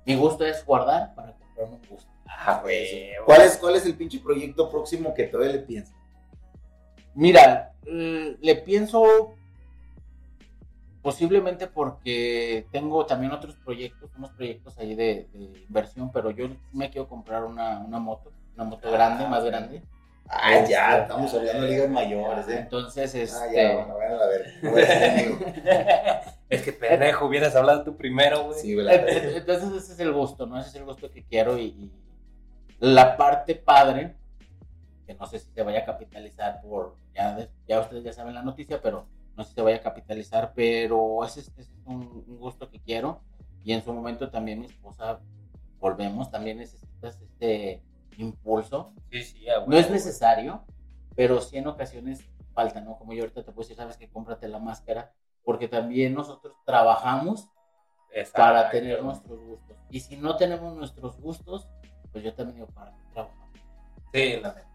[0.05, 2.11] Mi gusto es guardar para comprarme un gusto.
[2.25, 3.11] Ah, güey.
[3.25, 5.95] ¿Cuál es, ¿Cuál es el pinche proyecto próximo que todavía le piensas?
[7.19, 9.33] Mira, le pienso
[11.01, 16.89] posiblemente porque tengo también otros proyectos, unos proyectos ahí de, de inversión, pero yo me
[16.89, 19.83] quiero comprar una, una moto, una moto grande, más grande.
[20.29, 22.59] Ah, ya, estamos hablando de ligas mayores, ¿eh?
[22.59, 24.53] Entonces, Ah, este, ya, bueno, vayan a ver.
[24.61, 25.39] No voy a decir amigo.
[26.49, 28.59] es que pendejo, hubieras hablado tú primero, güey.
[28.61, 29.09] Sí, verdad.
[29.09, 30.57] entonces ese es el gusto, ¿no?
[30.57, 31.91] Ese es el gusto que quiero y, y
[32.79, 34.15] la parte padre,
[35.09, 38.43] que no sé si se vaya a capitalizar por, ya, ya ustedes ya saben la
[38.43, 42.23] noticia, pero no sé si se vaya a capitalizar, pero ese es, ese es un,
[42.27, 43.23] un gusto que quiero
[43.63, 45.19] y en su momento también mi esposa,
[45.79, 47.81] volvemos, también necesitas este
[48.17, 48.93] impulso.
[49.09, 49.69] Sí, sí, ah, güey.
[49.69, 50.63] No es necesario,
[51.15, 52.95] pero sí en ocasiones falta, ¿no?
[52.99, 55.11] Como yo ahorita te puedo decir, sabes que cómprate la máscara,
[55.43, 57.49] porque también nosotros trabajamos
[58.11, 58.37] Exacto.
[58.37, 59.75] para tener nuestros gustos.
[59.89, 61.67] Y si no tenemos nuestros gustos,
[62.11, 63.49] pues yo también digo, ¿para qué trabajamos?
[64.13, 64.68] Sí, la.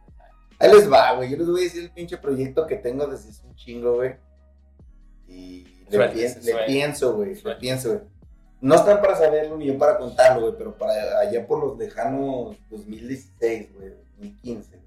[0.58, 1.30] Ahí les va, güey.
[1.30, 4.14] Yo les voy a decir el pinche proyecto que tengo desde hace un chingo, güey.
[5.28, 7.34] Y le, pien- pienso, güey.
[7.34, 8.00] Le pienso, güey.
[8.60, 12.56] No están para saberlo ni yo para contarlo, güey, pero para allá por los lejanos
[12.70, 14.82] 2016, güey, 2015, güey.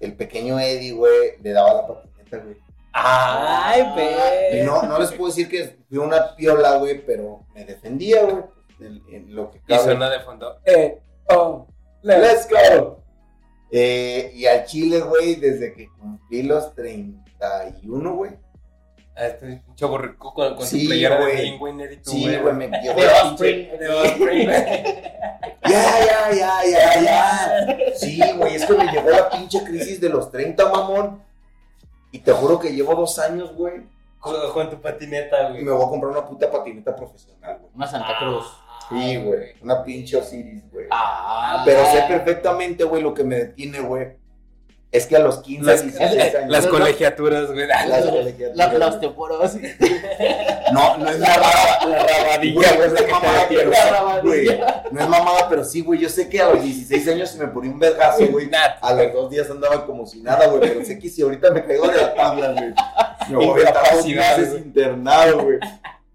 [0.00, 2.56] El pequeño Eddie, güey, le daba la patineta, güey.
[2.92, 3.96] Ay, Y
[4.56, 4.64] ve.
[4.64, 8.44] no, no les puedo decir que fui una piola, güey, pero me defendía, güey.
[8.80, 9.84] En, en lo que Y cabe.
[9.84, 10.58] suena de fondo.
[10.64, 11.66] Eh, oh,
[12.02, 13.01] let's Let's go.
[13.74, 18.32] Eh, y al Chile, güey, desde que cumplí los 31, güey.
[19.16, 21.36] A este chavo rico con, con Sí, su playera de güey.
[21.36, 24.48] Blink, Winner y tú, Sí, güey, me llevó De pinche- de Offspring.
[24.48, 27.76] Ya, ya, ya, ya, ya.
[27.94, 31.22] Sí, güey, es que me llegó la pinche crisis de los 30, mamón.
[32.10, 33.82] Y te juro que llevo dos años, güey.
[34.18, 35.64] Con, con tu patineta, Y güey.
[35.64, 37.70] me voy a comprar una puta patineta profesional, güey.
[37.74, 38.46] Una Santa Cruz.
[38.88, 39.52] Sí, güey.
[39.62, 40.86] Una pinche Osiris, güey.
[40.90, 44.20] Ah, Pero sé perfectamente, güey, lo que me detiene, güey.
[44.90, 46.50] Es que a los 15, Las, 16 años.
[46.50, 47.66] las colegiaturas, güey.
[47.66, 49.62] Las La, colegiaturas, la osteoporosis.
[50.72, 51.86] No, no es mamada.
[51.88, 55.64] La rabadilla, Güey, no es la que te mamada, pero, güey, no es mamada, pero
[55.64, 55.98] sí, güey.
[55.98, 58.50] Yo sé que a los 16 años se me ponía un vergazo, güey.
[58.82, 60.60] A los dos días andaba como si nada, güey.
[60.60, 62.74] Pero sé que si ahorita me caigo de la tabla, güey.
[63.30, 65.58] Me voy a estar dos meses internado, güey.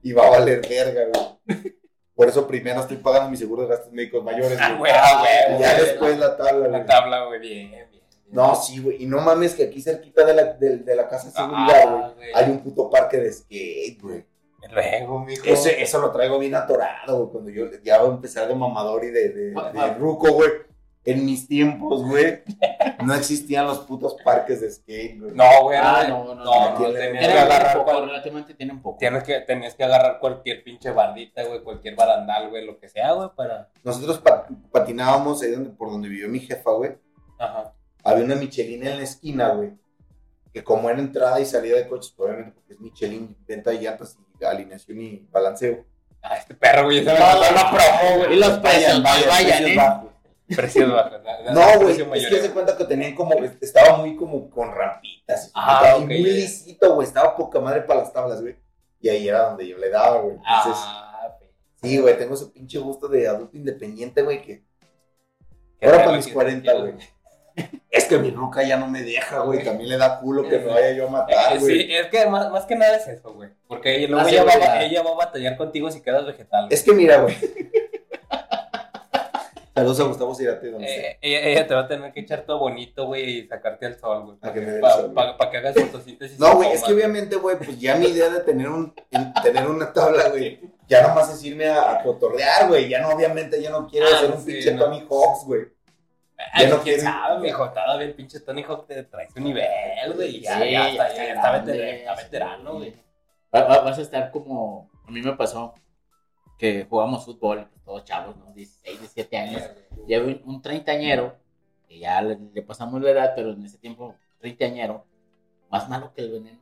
[0.03, 1.01] Y va a valer verga,
[1.47, 1.76] güey.
[2.17, 4.91] Por eso primero estoy pagando mi seguro de gastos médicos mayores, Ah, güey.
[4.93, 7.87] ah, güey, ya después la tabla, La tabla, güey, bien, bien.
[7.91, 8.03] bien.
[8.31, 9.03] No, sí, güey.
[9.03, 12.03] Y no mames que aquí cerquita de la, de, de la casa de seguridad, güey.
[12.03, 12.29] Ah, güey.
[12.33, 14.25] Hay un puto parque de skate, güey.
[14.73, 15.43] Luego, mijo.
[15.45, 17.29] Ese, eso lo traigo bien atorado, güey.
[17.31, 20.49] Cuando yo ya voy a empezar de mamador y de, de, ruco, güey.
[21.09, 22.43] En mis tiempos, güey,
[23.05, 25.31] no existían los putos parques de skate, güey.
[25.33, 25.77] No, güey.
[25.81, 28.97] Ah, no, no, no, no, tenías que agarrar poco, cual- relativamente tienen poco.
[28.99, 33.13] Tienes que, tenías que agarrar cualquier pinche bardita, güey, cualquier barandal, güey, lo que sea,
[33.13, 33.69] güey, para...
[33.85, 36.91] Nosotros pa- patinábamos ahí donde, por donde vivió mi jefa, güey.
[37.39, 37.73] Ajá.
[38.03, 39.71] Había una Michelin en la esquina, güey.
[40.53, 44.17] Que como era entrada y salida de coches, obviamente porque es Michelin, venta de llantas
[44.41, 45.85] y alineación y balanceo.
[46.21, 48.33] Ah, este perro, güey, ya se me no, una promo, güey.
[48.33, 50.09] Y los precios, vayan, vayan,
[50.55, 51.21] precios bajos.
[51.23, 54.71] La- la- No, güey, es que se cuenta que tenían como, estaba muy como con
[54.73, 55.51] rampitas.
[55.53, 56.05] Ah, ok.
[56.05, 58.55] muy lisito, güey, estaba poca madre para las tablas, güey.
[58.99, 60.35] Y ahí era donde yo le daba, güey.
[60.35, 61.37] Entonces, Ah,
[61.81, 64.63] sí, güey, tengo ese pinche gusto de adulto independiente, güey, que
[65.81, 66.93] ahora para mis que- 40, güey.
[67.89, 70.65] Es que mi ruca ya no me deja, güey, también le da culo que me
[70.67, 71.79] vaya yo a matar, Eh, güey.
[71.81, 73.49] Sí, es que más, más que nada es eso, güey.
[73.67, 76.67] Porque ella, luego La ella, va, ella va a batallar contigo si quedas vegetal.
[76.69, 77.35] Es que mira, güey.
[79.77, 81.11] Saludos a Gustavo Cirate, donde sea.
[81.11, 83.99] Eh, ella, ella te va a tener que echar todo bonito, güey, y sacarte al
[83.99, 84.37] sol, güey.
[84.41, 84.95] A que me dé el Para
[85.37, 86.39] sol, que hagas fotosíntesis.
[86.39, 89.67] No, güey, es que obviamente, güey, pues ya mi idea de tener un en- tener
[89.67, 92.89] una tabla, güey, ya nomás es irme a, a cotorrear, güey.
[92.89, 94.85] Ya no, obviamente, ya no quiero Ah, hacer un sí, pinche no.
[94.85, 95.61] Tony Hawks, güey.
[96.53, 99.39] Ay, Ya no quién quiere- sabe, mijo, todavía el pinche Tony Hawk te trae su
[99.39, 99.65] nivel,
[100.15, 100.37] güey.
[100.37, 102.93] y Ya, Sí, ya, está, ya ya está, grande, veter- está veterano, güey.
[103.55, 104.89] Va- va- Vas a estar como.
[105.07, 105.73] A mí me pasó
[106.57, 108.51] que jugamos fútbol, pues, todos chavos, ¿no?
[108.53, 109.61] 16, 17 años.
[110.07, 111.35] Llevo un, un treintañero,
[111.87, 115.05] que ya le, le pasamos la edad, pero en ese tiempo, treintañero,
[115.69, 116.59] más malo que el veneno.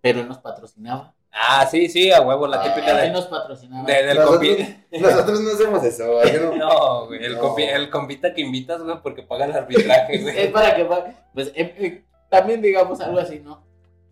[0.00, 1.14] Pero él nos patrocinaba.
[1.32, 3.84] Ah, sí, sí, a huevo, la Ah, típica Él de, nos patrocinaba.
[3.84, 4.76] de- del Nosotros- compi.
[4.98, 6.32] Nosotros no hacemos eso, güey.
[6.40, 7.42] no- No, güey, el, No.
[7.42, 10.52] compi- el compita que invitas, güey, porque paga el arbitraje, Es güey.
[10.52, 10.84] para que
[11.34, 13.62] pues eh, eh, también digamos algo así, ¿no?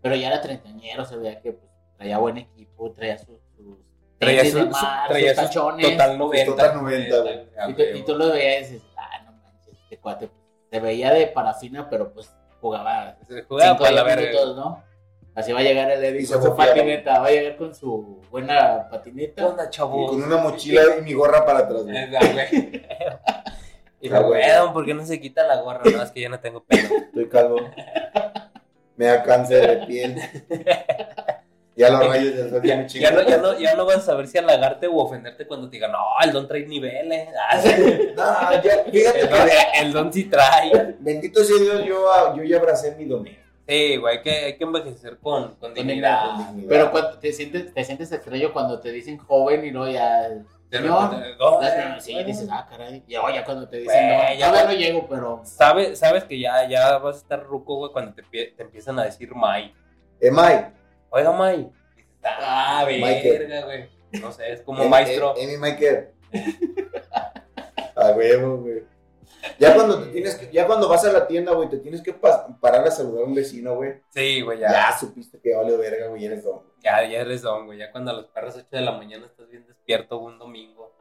[0.02, 3.78] Pero ya era treintañero, se veía que pues, traía buen equipo, traía sus, sus
[4.18, 5.90] Traía su, de mar, traía sus su tachones.
[5.90, 6.50] total 90.
[6.52, 7.40] total 90, güey.
[7.59, 10.40] Ah, y, tú, y tú lo veías y dices, ah, no manches, este cuate pues,
[10.70, 14.22] se veía de parafina, pero pues jugaba Se jugaba cinco para la verga.
[14.31, 14.83] minutos, ¿no?
[15.35, 18.22] Así va a llegar el Eddie Y con su patineta, va a llegar con su
[18.31, 19.46] buena ¿Qué patineta.
[19.46, 20.07] onda, chavo?
[20.07, 22.11] Con una mochila y mi gorra para atrás, güey.
[22.11, 22.83] Güey.
[24.00, 24.42] Y me güey.
[24.42, 25.81] weón, ¿por qué no se quita la gorra?
[25.90, 26.88] No, es que yo no tengo pelo.
[26.96, 27.57] Estoy calvo.
[28.96, 30.16] Me da cáncer de piel.
[31.77, 34.27] Ya los rayos del sol ya Ya no, ya, no, ya no vas a saber
[34.27, 37.29] si halagarte o ofenderte cuando te digan, no, el don trae niveles.
[37.51, 37.69] Ah, sí.
[38.17, 39.49] No, ya, fíjate el, don,
[39.81, 40.97] el don sí trae.
[41.01, 43.39] bendito sea Dios, yo, yo ya abracé mi dominio.
[43.69, 46.37] Sí, güey, hay que, hay que envejecer con, con Con dignidad.
[46.49, 46.69] dignidad.
[46.69, 50.29] Pero cuando te sientes, te sientes extraño cuando te dicen joven y no ya.
[50.71, 53.03] De No, no, las- sí, dices, ah, caray.
[53.07, 55.41] Y ya cuando te dicen, no, ya todavía no llego, pero.
[55.45, 59.05] ¿Sabes, sabes que ya, ya vas a estar ruco, güey, cuando te, te empiezan a
[59.05, 59.75] decir Mai.
[60.21, 60.67] Emay.
[61.11, 61.31] Oiga.
[61.57, 61.73] Dices,
[62.25, 63.88] Ah, verga, güey.
[64.21, 65.35] No sé, es como maestro.
[65.37, 66.09] em- Emi Michael.
[67.97, 68.83] A huevo, güey.
[69.59, 72.12] Ya cuando te tienes que, ya cuando vas a la tienda, güey, te tienes que
[72.12, 73.95] pa- parar a saludar a un vecino, güey.
[74.11, 74.71] Sí, güey, Ya.
[74.90, 74.99] ya.
[74.99, 76.62] supiste que vale verga, güey, eres don.
[76.83, 77.79] Ya, ya eres don, güey.
[77.79, 80.95] Ya cuando a las perras 8 de la mañana estás bien despierto un domingo.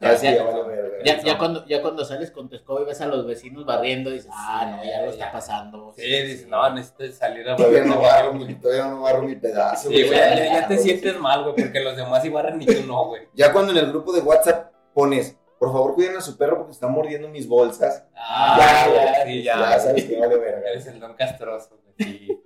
[0.00, 0.80] Ya, sí, ya- ya vale.
[1.04, 4.10] Ya, ya, cuando, ya cuando sales con tu escoba y ves a los vecinos barriendo,
[4.10, 5.32] dices, ah, Sí, no, ya lo está ya.
[5.32, 5.92] pasando.
[5.96, 9.88] Sí, dices, no, necesito salir a Todavía no barro, mi- todavía no barro mi pedazo,
[9.88, 12.82] Sí, güey, ya, ya te sientes mal, güey, porque los demás sí barran y tú
[12.86, 13.28] no, güey.
[13.34, 16.72] Ya cuando en el grupo de WhatsApp pones, por favor cuiden a su perro porque
[16.72, 18.04] está mordiendo mis bolsas.
[18.14, 19.32] Ah, ya, ya, güey.
[19.38, 19.78] sí, Ya, ya.
[19.78, 20.70] sabes que vale verga.
[20.70, 21.94] Eres el don castroso, güey.
[21.98, 22.42] Sí.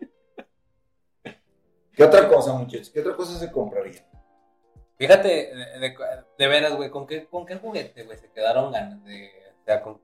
[1.93, 2.91] ¿Qué otra cosa, muchachos?
[2.91, 4.05] ¿Qué otra cosa se compraría?
[4.99, 5.95] Fíjate, de, de-
[6.39, 9.31] de veras, güey, ¿con qué, ¿con qué juguete, güey, se quedaron ganas de...
[9.61, 10.01] O sea, con...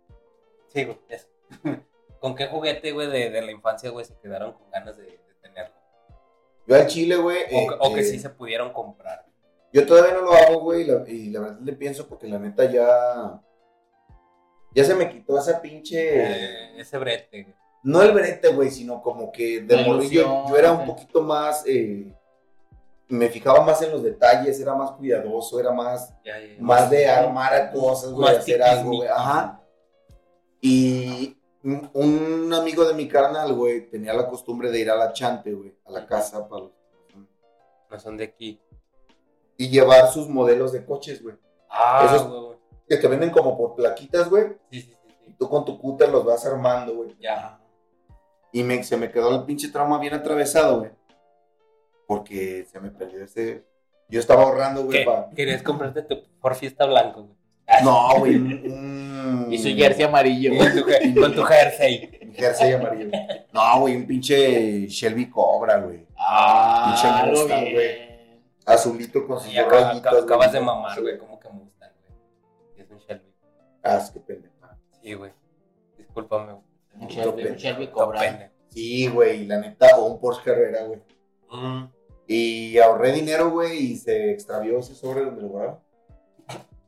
[0.68, 1.29] Sí, güey, eso.
[2.20, 5.35] ¿Con qué juguete, güey, de, de la infancia, güey, se quedaron con ganas de, de
[5.42, 5.74] tenerlo?
[6.66, 7.38] Yo al chile, güey.
[7.38, 9.26] O, eh, que- o que eh, sí se pudieron comprar.
[9.72, 12.38] Yo todavía no lo hago, güey, y la, y la verdad le pienso porque la
[12.38, 13.40] neta ya.
[14.74, 16.20] Ya se me quitó esa pinche.
[16.22, 17.55] Eh, ese brete, güey.
[17.83, 21.64] No el brete, güey, sino como que de morrillo ilusión, yo era un poquito más.
[21.66, 22.12] eh,
[23.11, 26.62] me fijaba más en los detalles, era más cuidadoso, era más, Ya, ya, ya.
[26.62, 29.09] más de armar a cosas, güey, hacer algo, güey.
[29.09, 29.61] Ajá.
[30.61, 35.53] Y un- amigo de mi carnal, güey, tenía la costumbre de ir a la chante,
[35.53, 36.73] güey, a la casa para los-
[37.90, 38.61] No son de aquí.
[39.57, 41.37] y llevar sus modelos de coches, güey.
[41.68, 42.59] Ah, Esos- güey, güey.
[42.88, 44.57] Que te venden como por plaquitas, güey.
[44.70, 44.96] Sí, sí,
[45.27, 47.14] sí, tú con tu cúter los vas armando, güey.
[47.20, 47.61] Ya.
[48.53, 50.90] Y me, se me quedó el pinche trauma bien atravesado, güey.
[52.11, 53.62] Porque se me perdió ese.
[54.09, 55.05] Yo estaba ahorrando, güey, ¿Qué?
[55.05, 55.31] para.
[55.31, 57.37] Querías comprarte tu por fiesta blanco, güey.
[57.85, 58.35] No, güey.
[58.35, 60.59] Un, Y su jersey amarillo.
[60.59, 62.18] Con tu, je- con tu jersey.
[62.23, 63.11] un jersey amarillo.
[63.53, 66.05] No, güey, un pinche Shelby Cobra, güey.
[66.18, 68.11] Ah, Pinche Mustang, güey.
[68.66, 71.16] Azulito con sus rayitas, acabas de mamar, güey.
[71.16, 72.85] ¿Cómo que me gustan, güey?
[72.85, 73.33] Es un Shelby.
[73.85, 74.55] Ah, es que pendejo.
[75.01, 75.31] Sí, güey.
[75.96, 76.64] Discúlpame, güey.
[77.03, 78.51] Un Shelby, Shelby Cobra.
[78.66, 81.01] Sí, güey, la neta, o un Porsche Carrera, güey.
[81.53, 81.85] Mm.
[82.33, 85.79] Y ahorré dinero, güey, y se extravió ese sobre donde lo guardaba.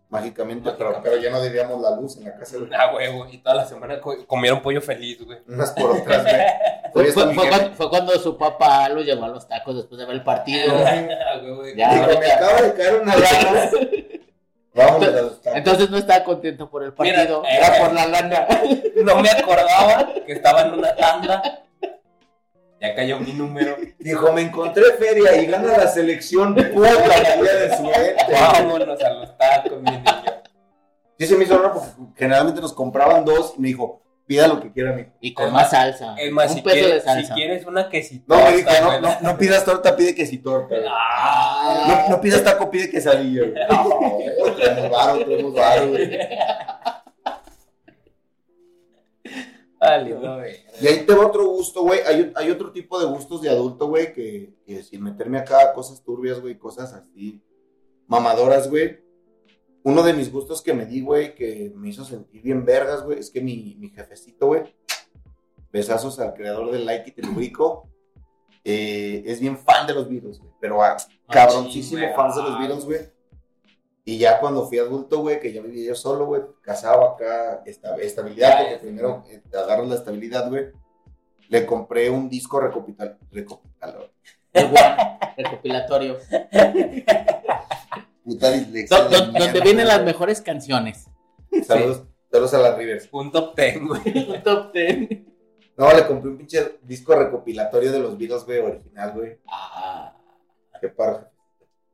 [0.08, 1.10] Mágicamente, pero, Mágicamente.
[1.10, 2.70] pero ya no debíamos la luz en la casa, güey.
[2.72, 3.26] Ah, huevo.
[3.28, 5.38] Y toda la semana co- comieron pollo feliz, güey.
[5.48, 6.34] Unas por otras, güey.
[6.92, 10.22] Fue, cuando, fue cuando su papá lo llevó a los tacos después de ver el
[10.22, 10.74] partido.
[10.76, 11.62] Ah, huevo.
[11.74, 11.90] Ya.
[12.06, 13.70] Dijo, me acaba de caer una lana.
[14.74, 15.58] Vámonos a los tacos.
[15.58, 17.80] Entonces no estaba contento por el partido, Mira, era eh.
[17.80, 18.46] por la lana.
[19.04, 21.42] No me acordaba que estaba en una tanda.
[22.82, 23.76] Ya cayó mi número.
[24.00, 26.52] Dijo, me encontré feria y gana la selección.
[26.54, 28.16] Puta, la día de suerte.
[28.32, 30.04] Vámonos a los tacos, mi niño.
[31.18, 34.60] Sí se me hizo raro porque generalmente nos compraban dos y me dijo, pida lo
[34.60, 35.10] que quiera, mijo.
[35.20, 36.16] Y con más salsa.
[36.18, 37.34] Es más, un si peso de quieres, si salsa.
[37.34, 38.24] quieres una quesito.
[38.34, 40.74] No, me dijo, no, no, no pidas torta, pide quesitorta.
[40.90, 43.42] Ah, No, no pidas taco, pide quesadilla.
[43.42, 43.54] güey.
[43.70, 46.18] No, traemos varo, traemos varo, güey.
[50.36, 50.56] Güey.
[50.80, 52.00] Y ahí te va otro gusto, güey.
[52.06, 55.72] Hay, hay otro tipo de gustos de adulto, güey, que, que sin meterme acá a
[55.72, 57.42] cosas turbias, güey, cosas así
[58.06, 59.00] mamadoras, güey.
[59.84, 63.18] Uno de mis gustos que me di, güey, que me hizo sentir bien vergas, güey,
[63.18, 64.62] es que mi, mi jefecito, güey,
[65.72, 67.88] besazos al creador del Like y Te Lubrico,
[68.62, 70.96] eh, es bien fan de los Beatles, güey, pero ah,
[71.28, 73.00] cabroncísimo fan de los Beatles, güey.
[74.04, 77.96] Y ya cuando fui adulto, güey, que ya vivía yo solo, güey, casado acá, esta-
[77.96, 80.66] estabilidad, porque primero eh, te agarras la estabilidad, güey.
[81.48, 83.46] Le compré un disco recopital, one,
[85.36, 86.16] recopilatorio.
[88.24, 88.98] Puta dislexia.
[88.98, 91.06] Do- donde mierda, vienen las mejores canciones.
[91.66, 93.08] Saludos, saludos a las Rivers.
[93.12, 94.02] Un top ten, güey.
[94.30, 95.28] Un top ten.
[95.76, 99.38] No, le compré un pinche disco recopilatorio de los Beatles, güey, original, güey.
[99.48, 100.14] Ah,
[100.80, 101.30] Qué parra.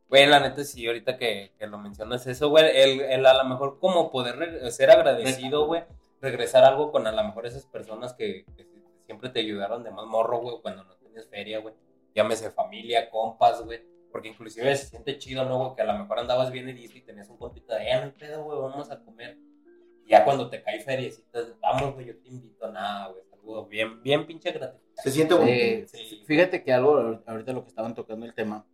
[0.09, 3.45] Güey, la neta, sí, ahorita que, que lo mencionas eso, güey, el, el a lo
[3.45, 5.85] mejor como poder ser agradecido, güey,
[6.23, 8.67] regresar algo con a lo mejor esas personas que, que
[9.05, 11.75] siempre te ayudaron de más morro, güey, cuando no tenías feria, güey.
[12.15, 13.83] Llámese familia, compas, güey.
[14.11, 15.75] Porque inclusive se siente chido, ¿no, güey?
[15.77, 18.43] Que a lo mejor andabas bien herido y tenías un compito de, eh, no pedo,
[18.45, 19.37] güey, vamos a comer.
[20.07, 24.03] Y ya cuando te cae feriecitas, vamos, güey, yo te invito, nada, güey, algo bien,
[24.03, 25.03] bien pinche gratificante.
[25.03, 25.53] Se siente bonito.
[25.53, 26.25] eh, Sí.
[26.27, 28.67] Fíjate que algo, ahorita lo que estaban tocando el tema,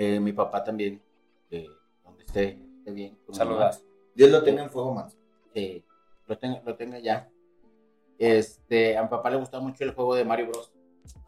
[0.00, 1.02] eh, mi papá también,
[1.50, 1.68] eh,
[2.02, 3.18] donde esté, esté bien.
[3.32, 3.84] Saludas.
[4.14, 5.08] Dios lo tenga en fuego, man.
[5.52, 5.84] que
[6.26, 7.28] lo tenga, lo tenga ya.
[8.18, 10.72] Este, a mi papá le gustaba mucho el juego de Mario Bros.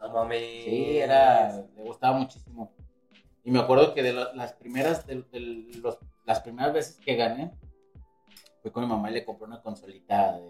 [0.01, 0.39] No mames.
[0.65, 2.71] Sí, era, le gustaba muchísimo.
[3.43, 5.39] Y me acuerdo que de lo- las primeras, de, de
[5.81, 7.51] los- las primeras veces que gané,
[8.61, 10.49] fue con mi mamá y le compré una consolita de,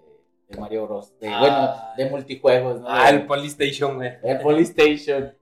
[0.50, 1.18] de Mario Bros.
[1.20, 1.40] De, Ah.
[1.40, 2.88] bueno, de multijuegos, ¿no?
[2.88, 4.14] Ah, el Polystation, güey.
[4.24, 5.34] el Polystation.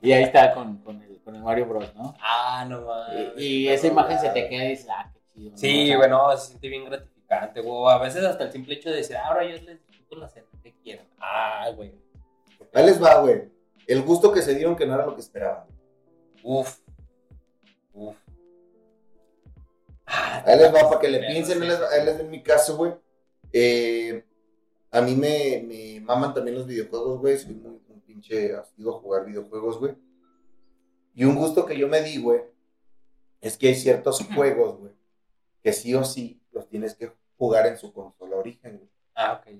[0.00, 2.14] Y ahí está con, con, el, con el Mario Bros, ¿no?
[2.20, 3.32] Ah, no mames.
[3.36, 5.56] Y, y esa imagen se te queda y dices, ah, qué chido.
[5.56, 7.94] Sí, bueno, se siente bien gratificante, güey.
[7.94, 10.46] A veces hasta el simple hecho de decir, "Ah, ahora yo les disfruto la cena
[10.62, 11.06] que quieran.
[11.18, 11.92] Ah, güey.
[12.72, 13.42] Ahí les va, güey.
[13.86, 15.64] El gusto que se dieron que no era lo que esperaban.
[16.42, 16.78] Uf.
[17.94, 18.16] Uf.
[20.06, 21.62] Ah, Ahí les va para que le piensen.
[21.62, 22.92] Ahí les ahí les en mi caso, güey.
[23.52, 24.24] Eh,
[24.90, 27.36] a mí me, me maman también los videojuegos, güey.
[27.38, 27.78] Soy muy
[28.18, 29.96] pinche asiduo a jugar videojuegos, güey.
[31.14, 32.42] Y un gusto que yo me di, güey,
[33.40, 34.92] es que hay ciertos juegos, güey,
[35.62, 38.90] que sí o sí los tienes que jugar en su consola origen, güey.
[39.14, 39.52] Ah, ok.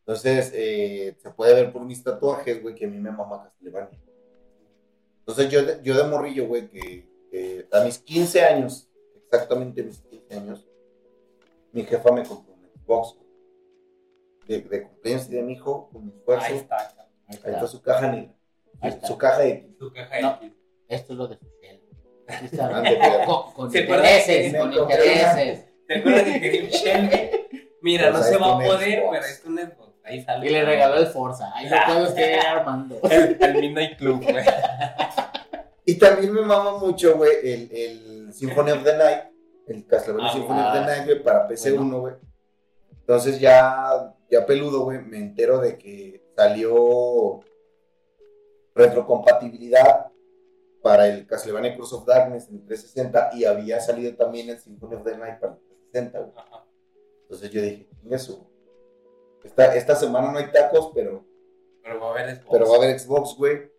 [0.00, 3.98] Entonces, eh, se puede ver por mis tatuajes, güey, que a mí me mama Castlevania.
[5.20, 10.00] Entonces, yo de, yo de morrillo, güey, que, que a mis 15 años, exactamente mis
[10.00, 10.68] 15 años,
[11.72, 13.24] mi jefa me compró un Xbox, güey.
[14.46, 16.44] De, de cumpleaños y de mi hijo, con mi esfuerzo.
[16.46, 16.56] Ahí
[17.44, 18.16] Ahí está, ahí su caja
[18.82, 19.06] está.
[19.06, 19.74] Su caja de...
[19.78, 20.38] Tu caja No.
[20.42, 20.52] X.
[20.88, 21.46] Esto es lo de su.
[22.60, 25.64] Ande, pero- Con, con ¿Se acuerdan intereses, con intereses.
[25.86, 27.30] ¿Te acuerdas que quería un Shelby?
[27.82, 29.10] Mira, Pues no se va a poder, Xbox.
[29.12, 29.94] pero es un Xbox.
[30.04, 30.46] Ahí sale.
[30.46, 31.50] Y le regaló el Forza.
[31.54, 32.98] Ahí lo puede usted ir armando.
[33.10, 34.44] el, el Midnight Club, güey.
[35.86, 39.20] Y también me mama mucho, güey, el, el Symphony of the Night,
[39.66, 40.72] el Castlevania Ah, Symphony of ah.
[40.72, 42.14] the Night, güey, para PC1, güey.
[43.00, 47.40] Entonces ya, ya peludo, güey, me entero de que salió
[48.74, 50.10] retrocompatibilidad
[50.82, 55.04] para el Castlevania Curse of Darkness en 360 y había salido también el Symphony of
[55.04, 55.58] the Night para el
[55.92, 56.32] 360, güey.
[56.36, 56.66] Ajá.
[57.22, 58.46] Entonces yo dije, eso.
[59.42, 61.24] Esta, esta semana no hay tacos, pero
[61.82, 62.48] Pero va a haber Xbox.
[62.50, 63.70] pero va a haber Xbox, güey.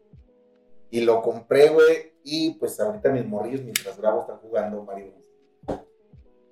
[0.92, 2.14] Y lo compré, güey.
[2.24, 5.14] Y pues ahorita mis morrillos, mientras grabo, están jugando Mario.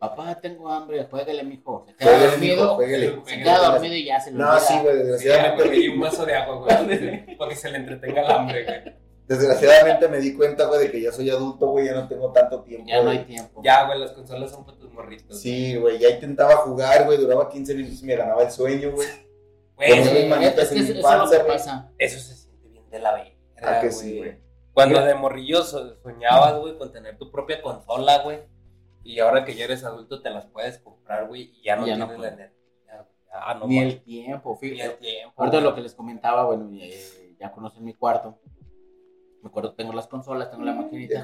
[0.10, 1.04] Papá, tengo hambre.
[1.10, 1.86] Juégale, mijo.
[1.88, 2.78] Se queda dormido.
[3.26, 6.00] Se queda dormido y ya se lo No, sí, güey, Sí, desgraciadamente, güey, y un
[6.02, 7.36] vaso de agua, güey.
[7.38, 8.96] Para que se le entretenga el hambre, güey.
[9.28, 12.62] desgraciadamente me di cuenta, güey, de que ya soy adulto, güey, ya no tengo tanto
[12.64, 12.86] tiempo.
[12.88, 13.62] Ya no hay tiempo.
[13.64, 15.40] Ya, güey, las consolas son para tus morritos.
[15.40, 19.08] Sí, güey, ya intentaba jugar, güey, duraba 15 minutos y me ganaba el sueño, güey.
[19.76, 21.92] Güey, eso, manitas es que en eso mi eso es lo panza, que pasa.
[21.98, 23.92] eso se siente bien de la verga, Ah, que güey.
[24.00, 24.38] sí, güey.
[24.74, 28.40] Cuando de morrillo so- soñabas, güey, con tener tu propia consola, güey.
[29.04, 31.96] Y ahora que ya eres adulto te las puedes comprar, güey, y ya no Ya
[31.98, 32.54] no tienes la energía.
[32.88, 33.08] güey.
[33.32, 34.92] Ya no Ni el tiempo, Ni fíjate.
[34.94, 35.34] el tiempo.
[35.38, 38.40] Ahorita lo que les comentaba, bueno, eh, ya conocen mi cuarto.
[39.42, 41.24] Me acuerdo que tengo las consolas, tengo la Ya maquinita.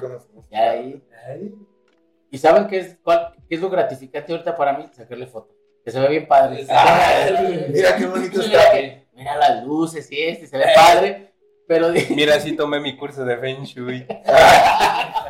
[0.50, 1.02] Ya ahí.
[2.30, 4.86] ¿Y saben qué es, cuál- qué es lo gratificante ahorita para mí?
[4.92, 5.56] Sacarle fotos.
[5.84, 6.66] Que se ve bien padre.
[6.70, 7.26] Ah,
[7.72, 8.72] Mira qué bonito Mira, está.
[8.72, 11.32] que- mira las luces y este, se ve padre.
[11.66, 14.04] Pero, Mira, sí tomé mi curso de Feng Shui.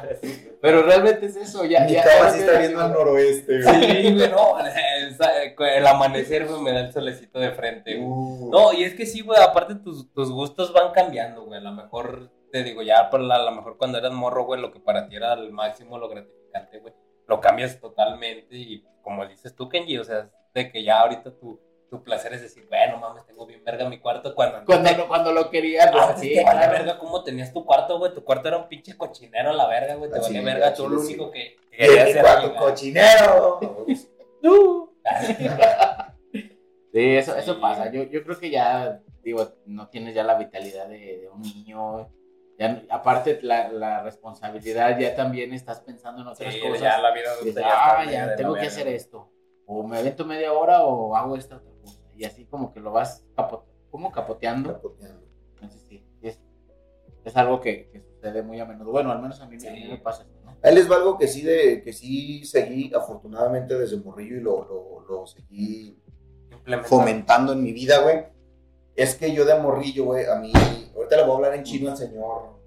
[0.62, 1.64] pero realmente es eso.
[1.64, 4.02] Ya, Mi ya, cama sí está viendo al noroeste, güey.
[4.02, 4.58] Sí, güey, no.
[4.58, 8.08] El, amanecer, güey, me da el solecito de frente, güey.
[8.08, 8.50] Uh.
[8.50, 11.58] No, y es que sí, güey, aparte tus, tus gustos van cambiando, güey.
[11.58, 14.80] A lo mejor, te digo, ya a lo mejor cuando eras morro, güey, lo que
[14.80, 16.94] para ti era el máximo, lo gratificante, güey,
[17.26, 21.60] lo cambias totalmente y como dices tú, Kenji, o sea, de que ya ahorita tu,
[21.90, 24.64] tu placer es decir, bueno, mames, tengo bien verga mi cuarto cuando...
[24.64, 26.72] Cuando, lo- cuando lo querías, pues, Antes sí, te claro.
[26.72, 28.14] verga cómo tenías tu cuarto, güey.
[28.14, 30.10] Tu cuarto era un pinche cochinero la verga, güey.
[30.10, 30.72] Te Ah, sí, valía verga.
[30.74, 31.08] Tú lo sí.
[31.14, 33.60] único que querías era cuarto cochinero.
[36.92, 37.88] Sí, eso, eso pasa.
[37.92, 42.08] Yo, yo creo que ya, digo, no tienes ya la vitalidad de, de un niño.
[42.58, 46.80] Ya, aparte, la, la responsabilidad, ya también estás pensando en otras Sí, cosas.
[46.80, 48.96] ya la vida dices, adulta ya está ah, ya de la tengo que hacer güey.
[48.96, 49.30] esto.
[49.72, 52.00] O me avento media hora o hago esta otra cosa.
[52.16, 54.72] Y así como que lo vas capo- como capoteando.
[54.72, 55.24] Capoteando.
[55.54, 56.40] Entonces sí, es,
[57.24, 58.90] es algo que, que sucede muy a menudo.
[58.90, 59.88] Bueno, al menos a mí, me- a mí Sí.
[59.88, 60.56] me pasa esto, ¿no?
[60.72, 65.00] Les va algo que sí, de, que sí seguí, afortunadamente, desde morrillo y lo, lo,
[65.08, 65.96] lo seguí
[66.84, 68.24] fomentando en mi vida, güey.
[68.96, 70.52] Es que yo de morrillo, güey, a mí,
[70.96, 72.58] ahorita le voy a hablar en chino al señor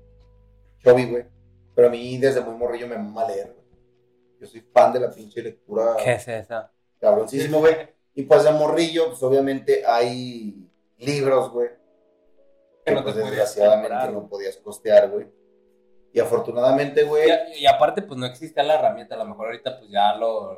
[0.80, 1.26] Chovy, güey.
[1.76, 3.68] Pero a mí desde muy morrillo me mama leer, güey.
[4.39, 6.72] Yo soy fan de la pinche lectura ¿Qué es esa?
[7.04, 7.76] Cabroncísimo, güey.
[8.16, 11.70] Y pues de morrillo, pues obviamente hay libros, güey.
[12.86, 15.28] Que Que no pues desgraciadamente comprar, no podías costear, güey.
[16.14, 17.30] Y afortunadamente, güey.
[17.56, 19.16] Y, y aparte, pues no existe la herramienta.
[19.16, 20.56] A lo mejor ahorita, pues ya lo,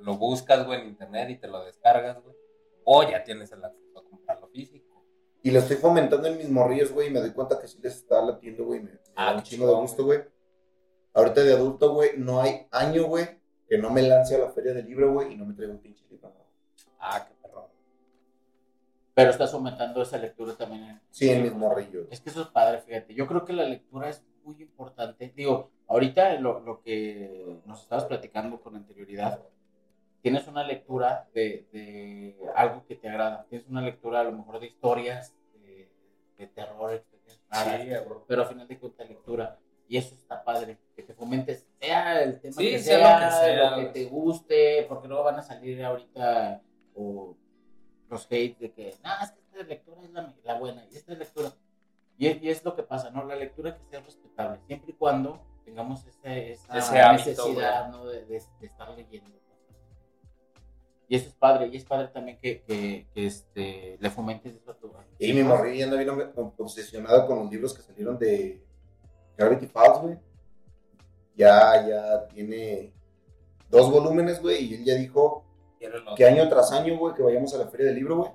[0.00, 2.34] lo buscas, güey, en internet y te lo descargas, güey.
[2.84, 5.02] O ya tienes el acceso a comprarlo físico.
[5.42, 7.96] Y lo estoy fomentando en mis morrillos, güey, y me doy cuenta que sí les
[7.96, 8.80] está latiendo, güey.
[8.80, 10.20] Me, me Ah, da un chingo de gusto, güey.
[11.12, 13.28] Ahorita de adulto, güey, no hay año, güey,
[13.68, 15.80] que no me lance a la feria del libro, güey, y no me traiga un
[15.80, 16.32] pinche libro.
[16.98, 17.68] Ah, qué perro.
[19.14, 20.84] Pero estás fomentando esa lectura también.
[20.84, 22.06] en- Sí, en mis morrillos.
[22.10, 23.14] Es que eso es padre, fíjate.
[23.14, 25.32] Yo creo que la lectura es muy importante.
[25.36, 29.40] Digo, ahorita lo, lo que nos estabas platicando con anterioridad,
[30.20, 33.46] tienes una lectura de, de algo que te agrada.
[33.48, 35.88] Tienes una lectura a lo mejor de historias, de,
[36.38, 37.04] de terror,
[37.52, 37.90] Sí,
[38.26, 39.58] pero al final de cuentas lectura.
[39.86, 43.24] Y eso está padre, que te fomentes, sea el tema Sí, que sea sea, lo
[43.26, 46.62] que sea, lo que te guste, porque luego van a salir ahorita
[46.94, 47.36] o
[48.08, 51.12] los hates de que, no, es que esta lectura es la, la buena, y esta
[51.12, 51.52] es lectura.
[52.16, 53.24] Y es, y es lo que pasa, ¿no?
[53.24, 58.06] La lectura que sea respetable, siempre y cuando tengamos ese, esa Ese hábito, necesidad, ¿no?
[58.06, 59.30] De, de- de estar leyendo.
[61.06, 64.70] Y eso es padre, y es padre también que, que, que, este, le fomentes eso
[64.70, 68.64] a tu Y mi morrillo ya anda bien obsesionado con los libros que salieron de
[69.36, 70.18] Gravity Falls, güey.
[71.36, 72.92] Ya, ya tiene
[73.68, 75.44] dos volúmenes, güey, y él ya dijo
[76.16, 78.30] que año tras año, güey, que vayamos a la feria del libro, güey,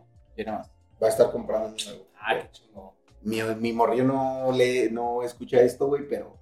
[0.45, 2.07] va a estar comprando un nuevo.
[2.19, 2.91] Ah, qué chingón.
[3.21, 6.37] Mi, mi morrillo no, le, no escucha esto, güey, pero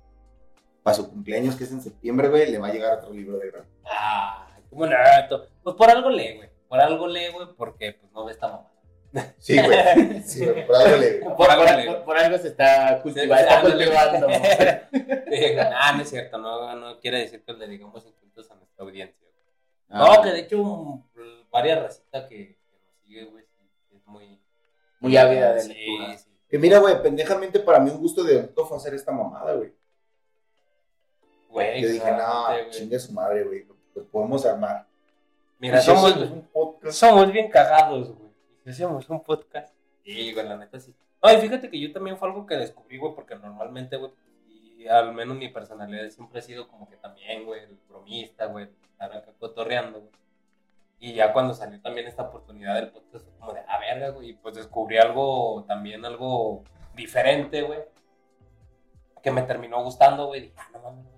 [0.84, 3.52] para su cumpleaños, que es en septiembre, güey, le va a llegar otro libro de
[3.52, 3.66] gran.
[3.86, 5.48] Ah, cómo nato.
[5.64, 6.50] Pues por algo lee, güey.
[6.68, 8.72] Por algo lee, güey, porque pues no ve esta mamá.
[9.40, 10.22] Sí, güey.
[10.24, 13.02] Sí, güey, por algo le- Por, Por algo por- le- por- por algo se está
[13.02, 14.28] cultivando.
[14.30, 14.90] Está.
[14.92, 18.84] Sí, ah, no es cierto, no, no quiere decir que le digamos incultos a nuestra
[18.86, 19.28] audiencia.
[19.90, 21.04] Ah, No, que de hecho, mm,
[21.52, 23.46] varias racitas que, que nos sigue, güey,
[23.96, 24.40] es muy.
[25.00, 26.18] Muy ávida de Sí, lectura.
[26.18, 26.30] sí.
[26.50, 29.74] Que mira, güey, pendejamente para mí un gusto de adulto fue hacer esta mamada, güey.
[31.50, 32.70] Güey, Yo dije, no, güey.
[32.72, 34.86] chingue su madre, güey, lo, lo podemos armar.
[35.60, 36.14] Mira, somos,
[36.92, 38.27] somos bien cagados, güey.
[38.68, 39.74] Hacemos un podcast.
[40.04, 40.94] Sí, güey, la neta sí.
[41.24, 44.12] No, y fíjate que yo también fue algo que descubrí, güey, porque normalmente, güey,
[44.46, 48.70] y al menos mi personalidad siempre ha sido como que también, güey, el bromista, güey,
[48.92, 50.12] estar acá cotorreando, güey.
[51.00, 54.34] Y ya cuando salió también esta oportunidad del podcast, fue como de, ah, verga, güey,
[54.34, 56.64] pues descubrí algo, también algo
[56.96, 57.80] diferente, güey,
[59.24, 60.42] que me terminó gustando, güey.
[60.42, 61.17] Dije, ah, no mames.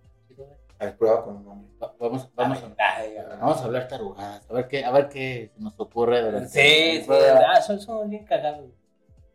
[0.80, 1.70] A ver, prueba con un nombre.
[1.82, 2.68] Va- Vamos, vamos, a,
[2.98, 4.50] Ay, ay, vamos a hablar tarugadas.
[4.50, 7.12] A ver qué, a ver qué se nos ocurre durante Sí, el sí,
[7.46, 8.70] ah, son- somos bien cagados.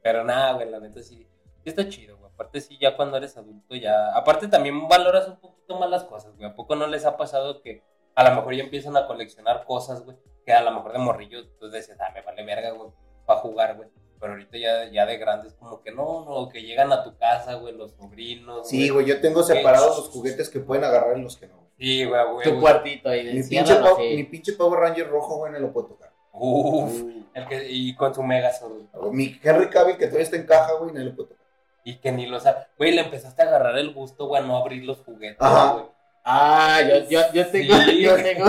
[0.02, 1.16] Pero nada, güey, la neta sí.
[1.18, 1.28] sí
[1.64, 2.30] está chido, güey.
[2.32, 4.14] Aparte, sí, ya cuando eres adulto, ya.
[4.16, 6.48] Aparte, también valoras un poquito más las cosas, güey.
[6.48, 7.82] ¿A poco no les ha pasado que
[8.14, 10.16] a lo mejor ya empiezan a coleccionar cosas, güey?
[10.46, 12.90] Que a lo mejor de morrillo, tú decías, ah, me vale verga, güey,
[13.26, 13.88] para jugar, güey.
[14.24, 17.56] Pero ahorita ya, ya de grandes, como que no, no, que llegan a tu casa,
[17.56, 18.66] güey, los sobrinos.
[18.66, 21.68] Sí, güey, yo tengo separados los juguetes que pueden agarrar y los que no.
[21.78, 22.44] Sí, güey, güey.
[22.44, 22.60] Tu güey.
[22.62, 23.24] cuartito ahí.
[23.24, 24.16] Mi de pinche, así.
[24.16, 26.10] mi pinche Power Ranger rojo, güey, no lo puedo tocar.
[26.32, 27.02] Uf.
[27.34, 28.72] El que, y con su Megazord.
[29.12, 31.44] Mi Henry Cavill, que todavía está en caja, güey, no lo puedo tocar.
[31.84, 32.66] Y que ni lo sabe.
[32.78, 35.72] Güey, le empezaste a agarrar el gusto, güey, a no abrir los juguetes, Ajá.
[35.74, 35.84] güey.
[36.24, 38.00] Ah, yo, yo, yo tengo, Sí.
[38.00, 38.46] yo tengo.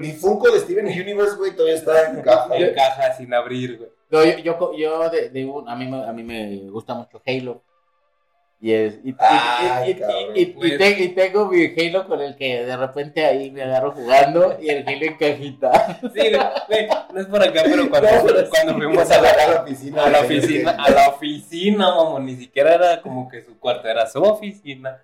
[0.00, 2.56] Mi Funko de Steven Universe, güey, todavía está en caja.
[2.56, 3.93] En caja sin abrir, güey.
[4.10, 7.20] No, yo, yo, yo de, de un, a, mí, me- a mí me gusta mucho
[7.26, 7.62] Halo.
[8.60, 10.18] Y, es, y, y- Ay, y- y- cabrón.
[10.36, 13.62] y- y- y te- y tengo mi Halo con el que de repente ahí me
[13.62, 15.98] agarro jugando y el Halo en cajita.
[16.14, 16.20] Sí,
[16.68, 19.62] güey, no es por acá, pero cuando, No, pero cuando fuimos a la, a la,
[19.62, 20.04] oficina.
[20.04, 24.06] a la oficina, a la oficina, mamón, ni siquiera era como que su cuarto, era
[24.06, 25.02] su oficina.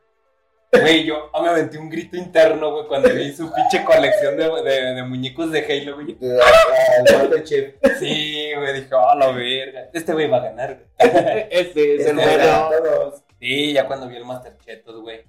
[0.72, 4.44] Güey, yo ah, me aventé un grito interno, güey, cuando vi su pinche colección de,
[4.62, 6.16] de, de muñecos de Halo, güey.
[6.20, 7.74] Master Chief.
[7.98, 9.90] Sí, güey, dije, oh, la verga.
[9.92, 11.48] Este güey va a ganar, güey.
[11.50, 12.84] Este es el Este era bueno.
[12.84, 13.22] todos.
[13.40, 15.24] Sí, ya cuando vi el Master Chetos, güey.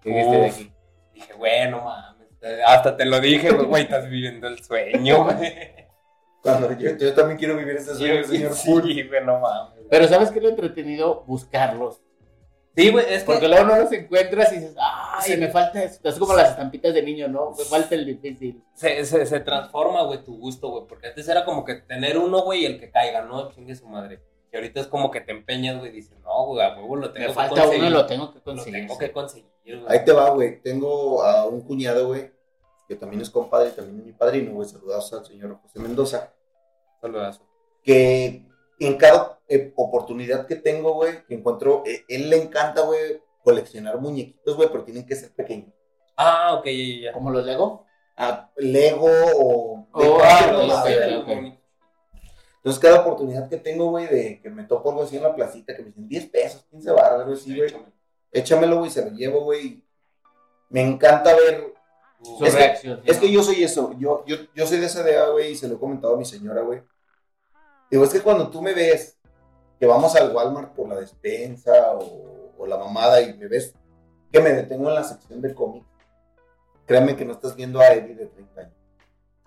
[0.00, 0.54] ¿Qué viste de Uf.
[0.54, 0.72] aquí?
[1.14, 2.28] Dije, bueno, mames.
[2.66, 5.52] Hasta te lo dije, güey, güey, estás viviendo el sueño, güey.
[6.42, 8.82] Cuando yo, yo también quiero vivir ese sueño, señor Full.
[8.82, 9.84] Sí, güey, no mames.
[9.88, 11.22] Pero ¿sabes qué es lo entretenido?
[11.26, 12.02] Buscarlos.
[12.74, 13.26] Sí, güey, es que.
[13.26, 15.36] Porque luego no los encuentras y dices, ay, Sí.
[15.36, 16.08] me falta esto.
[16.08, 17.50] Es como las estampitas de niño, ¿no?
[17.56, 18.62] Me falta el difícil.
[18.74, 20.84] se, se, se transforma, güey, tu gusto, güey.
[20.88, 23.50] Porque antes era como que tener uno, güey, y el que caiga, ¿no?
[23.52, 24.20] Chingue su madre.
[24.52, 27.12] Y ahorita es como que te empeñas, güey, y dices, no, güey, a huevo lo
[27.12, 27.78] tengo Me que falta conseguir.
[27.80, 28.80] uno y lo tengo que Lo conseguir.
[28.80, 29.84] tengo que conseguir, güey.
[29.88, 30.60] Ahí te va, güey.
[30.62, 32.30] Tengo a un cuñado, güey,
[32.88, 34.68] que también es compadre y también es mi padrino, güey.
[34.68, 36.32] Saludados al señor José Mendoza.
[37.00, 37.46] Saludazo.
[37.82, 38.44] Que
[38.78, 44.00] en cada eh, oportunidad que tengo, güey, que encuentro, eh, él le encanta, güey, coleccionar
[44.00, 45.72] muñequitos, güey, pero tienen que ser pequeños.
[46.16, 47.12] Ah, ok, ya, ya.
[47.12, 47.86] ¿Cómo los Lego?
[48.16, 49.86] Ah, Lego o...
[49.94, 51.58] de Oh, ah, ok.
[52.56, 55.74] Entonces, cada oportunidad que tengo, güey, de que me topo algo así en la placita,
[55.74, 57.74] que me dicen 10 pesos, 15 baros, algo así, güey,
[58.30, 59.82] échamelo, güey, se lo llevo, güey.
[60.70, 61.74] Me encanta ver.
[62.22, 63.00] Su Es que- reacción.
[63.02, 63.20] ¿sí, Es no?
[63.22, 65.74] que yo soy eso, yo, yo, yo soy de esa idea, güey, y se lo
[65.74, 66.82] he comentado a mi señora, güey.
[67.90, 69.18] Digo, es que cuando tú me ves
[69.82, 73.74] que vamos al Walmart por la despensa o, o la mamada y me ves
[74.30, 75.84] que me detengo en la sección de cómics,
[76.86, 78.74] créeme que no estás viendo a Eddie de 30 años.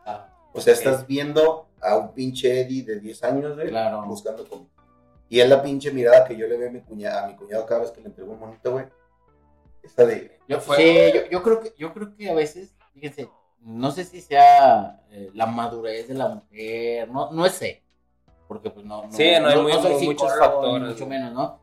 [0.06, 4.04] Ah, O sea, estás viendo a un pinche Eddie de 10 años, güey, Claro.
[4.08, 4.74] buscando cómics.
[5.30, 7.66] Y es la pinche mirada que yo le veo a mi cuñado, a mi cuñado
[7.66, 8.88] cada vez que le entrego un monito, güey.
[9.84, 13.30] Esta de, Yo, Fue- sí, yo, yo creo que, yo creo que a veces, fíjense,
[13.62, 17.85] no sé si sea eh, la madurez de la mujer, no, no sé,
[18.48, 20.90] porque pues no, no, Sí, no hay muy- soy muchos factores.
[20.90, 21.42] mucho menos, ¿no?
[21.42, 21.60] No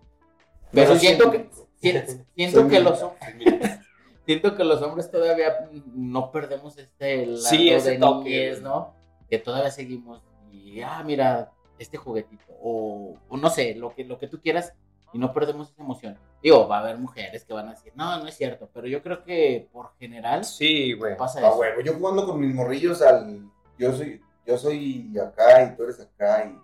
[0.72, 3.18] Pero soy siento que, siento Soy que los, militar.
[3.20, 3.80] hom-
[4.26, 8.62] siento que los hombres todavía no perdemos este lado Sí, ese de toque, niñez.
[8.62, 8.94] ¿no?
[9.28, 14.18] Que todavía seguimos y, ah, mira, este juguetito, o, o no sé, lo que, lo
[14.18, 14.72] que tú quieras,
[15.14, 16.18] y no perdemos esa emoción.
[16.42, 19.02] Digo, va a haber mujeres que van a decir, no, no es cierto, pero yo
[19.02, 21.16] creo que por general Sí, güey.
[21.16, 21.58] pasa Ah, eso.
[21.58, 23.42] huevo, yo jugando con mis morrillos al.
[23.78, 26.56] Yo soy, yo soy acá y tú eres acá y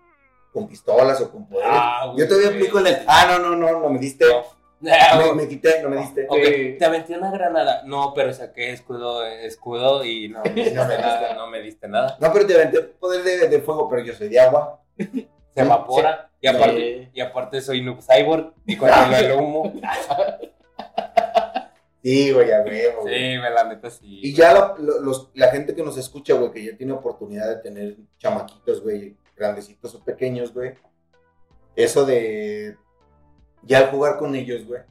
[0.52, 1.70] con pistolas o con poderes.
[1.72, 2.98] Ah, güey, yo todavía aplico el.
[3.06, 4.24] Ah, no, no, no, no me diste.
[4.90, 6.26] Ah, Me, me quité, no me diste.
[6.28, 6.76] Ok, Sí.
[6.78, 7.82] te aventé una granada.
[7.84, 11.34] No, pero saqué escudo, escudo y no me diste No me nada.
[11.34, 12.16] No me diste nada.
[12.20, 14.80] No, pero te aventé poder de, de fuego, pero yo soy de agua.
[14.96, 15.26] Se
[15.62, 16.30] evapora.
[16.40, 17.10] Y aparte, Sí.
[17.14, 19.72] y aparte soy noob cyborg y controlo el humo.
[22.02, 23.02] Sí, güey, a huevo.
[23.04, 24.20] Sí, me la neta sí.
[24.22, 27.48] Y ya la, lo- los- la gente que nos escucha, güey, que ya tiene oportunidad
[27.48, 30.74] de tener chamaquitos, güey, grandecitos o pequeños, güey.
[31.76, 32.76] Eso de.
[33.62, 34.82] Ya al jugar con ellos, güey.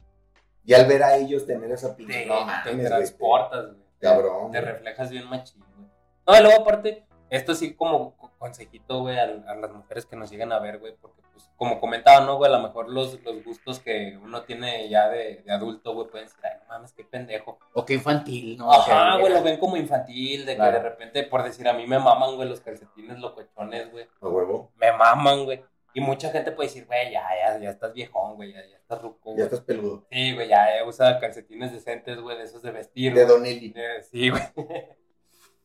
[0.64, 2.26] Ya al ver a ellos tener esa pinche.
[2.26, 3.78] No te transportas, güey.
[4.00, 4.50] Cabrón.
[4.52, 5.88] Te reflejas bien machín, güey.
[6.26, 10.14] No, y luego aparte, esto sí como co- consejito, güey, a, a las mujeres que
[10.16, 12.52] nos lleguen a ver, güey, porque pues, como comentaba, ¿no, güey?
[12.52, 16.28] A lo mejor los, los gustos que uno tiene ya de, de adulto, güey, pueden
[16.28, 17.58] ser, ay, no mames, qué pendejo.
[17.74, 18.68] O qué infantil, ¿no?
[18.68, 21.72] O sea, Ajá, güey, lo ven como infantil, de que de repente, por decir, a
[21.72, 24.06] mí me maman, güey, los calcetines locochones, güey.
[24.20, 24.72] A huevo.
[24.76, 25.62] Me maman, güey.
[25.94, 29.00] Y mucha gente puede decir, güey, ya, ya, ya estás viejón, güey, ya, ya estás
[29.00, 29.44] ruco, Ya güey.
[29.44, 30.06] estás peludo.
[30.10, 33.24] Sí, güey, ya, ya usa calcetines decentes, güey, de esos de vestir, De.
[33.26, 33.72] Don Eli.
[34.10, 34.42] Sí, güey.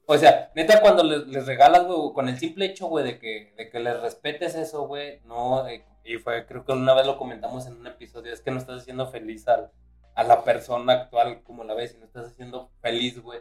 [0.05, 3.53] O sea, neta, cuando les, les regalas, güey, con el simple hecho, güey, de que,
[3.57, 7.17] de que les respetes eso, güey, no, eh, y fue, creo que una vez lo
[7.17, 9.71] comentamos en un episodio, es que no estás haciendo feliz al-
[10.15, 13.39] a la persona actual como la ves, y no estás haciendo feliz, güey,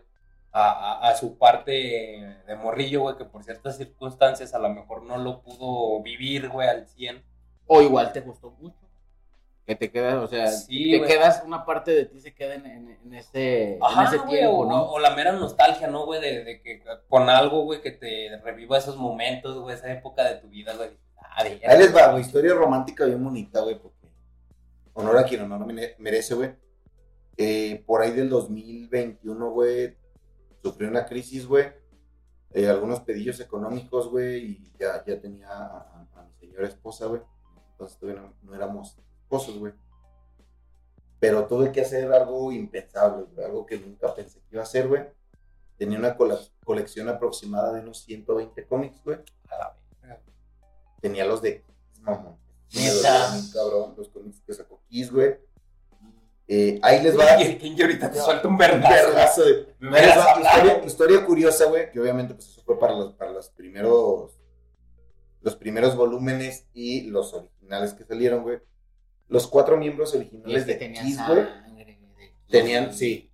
[0.53, 1.73] a, a- a su parte
[2.47, 6.69] de morrillo, güey, que por ciertas circunstancias a lo mejor no lo pudo vivir, güey,
[6.69, 7.25] al 100.
[7.67, 8.82] O igual te gustó mucho.
[9.67, 12.67] Que te quedas, o sea, Sí, te quedas, una parte de ti se queda en,
[12.67, 14.91] en- en ese, en ese tiempo, o, ¿no?
[14.91, 16.21] o la mera nostalgia, ¿no, güey?
[16.21, 20.41] De, de que con algo, güey, que te reviva esos momentos, güey, esa época de
[20.41, 20.91] tu vida, güey.
[21.17, 22.23] Ah, Ahí les va, güey.
[22.23, 24.09] Historia romántica bien bonita, güey, porque
[24.95, 26.51] honor a quien honor mere- merece, güey.
[27.37, 29.97] Eh, por ahí del 2021, güey,
[30.63, 31.67] sufrí una crisis, güey.
[32.53, 37.07] Eh, algunos pedillos económicos, güey, y ya, ya tenía a, a- a mi señora esposa,
[37.07, 37.23] güey.
[37.71, 38.99] Entonces todavía no, no éramos
[39.33, 39.73] esposos, güey.
[41.19, 44.89] Pero tuve que hacer algo impensable, güey, algo que nunca pensé que iba a hacer,
[44.89, 45.05] güey.
[45.79, 46.17] Tenía una
[46.65, 49.19] colección aproximada de unos 120 cómics, güey.
[51.01, 51.65] Tenía los de
[52.01, 52.37] mamón.
[53.53, 55.37] Cabrón, los cómics que sacó Kiss, güey.
[56.49, 57.37] Eh, ahí les va.
[57.37, 59.43] Kenji ahorita te suelta un vergazo.
[59.81, 64.39] Historia, historia curiosa, güey, que obviamente pues eso fue para los, para los primeros
[65.41, 68.61] los primeros volúmenes y los originales que salieron, güey.
[69.33, 71.47] Los cuatro miembros originales de Kiss, güey.
[72.49, 73.31] Tenían, sí.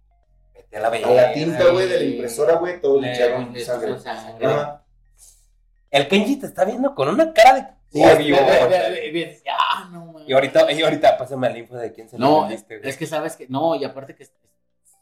[0.73, 3.97] A la A la tinta, güey, de la impresora, güey, todo le echaron le sangre.
[5.91, 8.03] El Kenji te está viendo con una cara de Sí,
[9.51, 10.23] Ah, no, man.
[10.27, 12.89] Y ahorita, y ahorita pásame el info de quién se lo No, vendiste, güey.
[12.91, 14.27] es que sabes que, no, y aparte que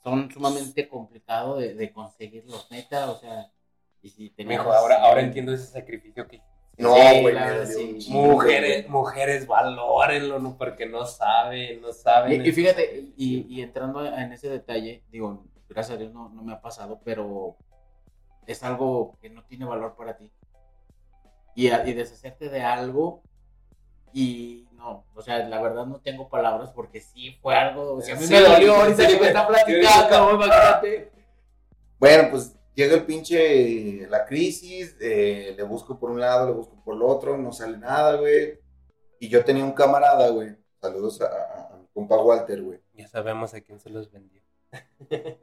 [0.05, 3.51] son sumamente complicados de, de conseguirlos, neta, o sea,
[4.03, 6.41] y si tenías- Mijo, ahora, ahora entiendo ese sacrificio que
[6.79, 7.35] No, Sí, güey,
[7.67, 8.11] sí.
[8.11, 8.89] Mujeres, güey.
[8.91, 10.57] mujeres, valórenlo, ¿no?
[10.59, 12.45] Porque no saben, no saben.
[12.45, 16.43] Y, y fíjate, y, y entrando en ese detalle, digo, gracias a Dios no, no
[16.43, 17.57] me ha pasado, pero
[18.47, 20.31] es algo que no tiene valor para ti.
[21.55, 23.23] Y, y deshacerte de algo,
[24.13, 28.15] y no, o sea, la verdad no tengo palabras porque sí fue algo, o sea,
[28.15, 31.13] a mí Sí, me dolió ahorita sí, que me está platicando, imagínate.
[31.99, 36.81] Bueno, pues llega el pinche, la crisis, eh, le busco por un lado, le busco
[36.85, 38.61] por el otro, no sale nada, güey.
[39.19, 40.55] Y yo tenía un camarada, güey.
[40.81, 42.81] Saludos a, a- a mi compa Walter, güey.
[42.95, 44.41] Ya sabemos a quién se los vendió.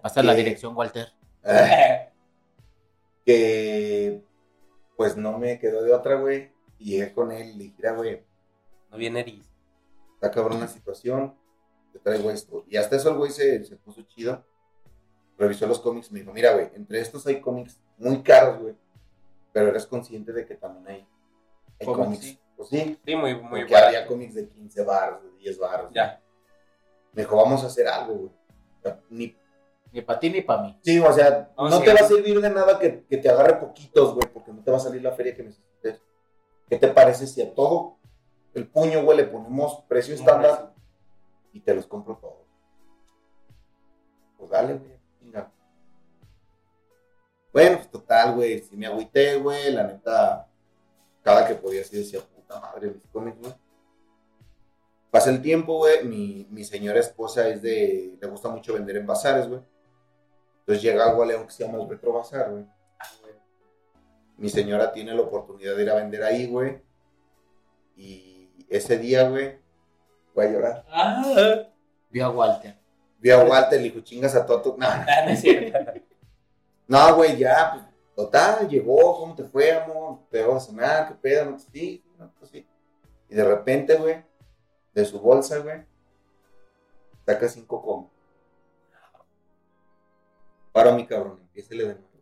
[0.01, 1.07] Hasta la dirección, Walter.
[1.43, 2.07] Ah,
[3.25, 4.21] que
[4.95, 6.51] pues no me quedó de otra, güey.
[6.77, 8.23] Y llegué con él y le dije, "Mira, güey,
[8.91, 9.49] no viene erizo.
[10.15, 11.35] está cabrón la situación,
[11.91, 12.63] te traigo esto.
[12.67, 14.45] Y hasta eso el güey se, se puso chido.
[15.37, 18.75] Revisó los cómics y me dijo, mira, güey, entre estos hay cómics muy caros, güey.
[19.51, 21.07] Pero eres consciente de que también hay,
[21.79, 22.23] hay Cómics, cómics.
[22.23, 22.39] sí.
[22.55, 23.87] Pues sí, Sí, muy, muy porque barato.
[23.97, 25.91] había cómics de 15 baros, de 10 baros.
[25.93, 26.21] Ya.
[27.13, 28.29] Me dijo, vamos a hacer algo, güey.
[28.29, 29.35] O sea, Ni,
[29.91, 30.79] Ni para ti ni para mí.
[30.83, 33.55] sí, o sea, Vamos no te va a servir de nada que, que te agarre
[33.59, 36.01] poquitos, güey, porque no te va a salir la feria que necesites.
[36.69, 37.97] ¿Qué te parece si a todo
[38.53, 40.73] el puño, güey, le ponemos precio estándar
[41.51, 42.45] y te los compro todos?
[44.37, 44.93] Pues dale, güey.
[47.53, 50.47] Bueno, pues total, güey, si me agüité, güey, la neta,
[51.21, 53.53] cada que podía así decía, puta madre, mis cómics, güey.
[55.11, 59.05] Pasa el tiempo, güey, mi, mi señora esposa es de, le gusta mucho vender en
[59.05, 59.61] bazares, güey.
[60.61, 62.65] Entonces llega algo a León que se llama el Retro Bazar, güey.
[64.37, 66.81] Mi señora tiene la oportunidad de ir a vender ahí, güey.
[67.95, 69.59] Y ese día, güey,
[70.33, 70.85] voy a llorar.
[70.89, 71.67] Ah,
[72.09, 72.75] Vio a Walter.
[73.19, 74.75] Vi a Walter, le dijo, chingas a todo.
[74.77, 75.91] No, no es cierto.
[76.87, 80.19] no, güey, ya, pues, total, llegó, ¿cómo te fue, amor?
[80.29, 81.07] ¿Te vas a cenar?
[81.07, 81.51] ¿Qué pedo?
[81.51, 82.67] No, sí, no, pues sí.
[83.29, 84.23] Y de repente, güey,
[84.93, 85.83] de su bolsa, güey,
[87.25, 88.11] saca cinco comas.
[90.71, 92.12] Para mi cabrón, empiécele de nuevo.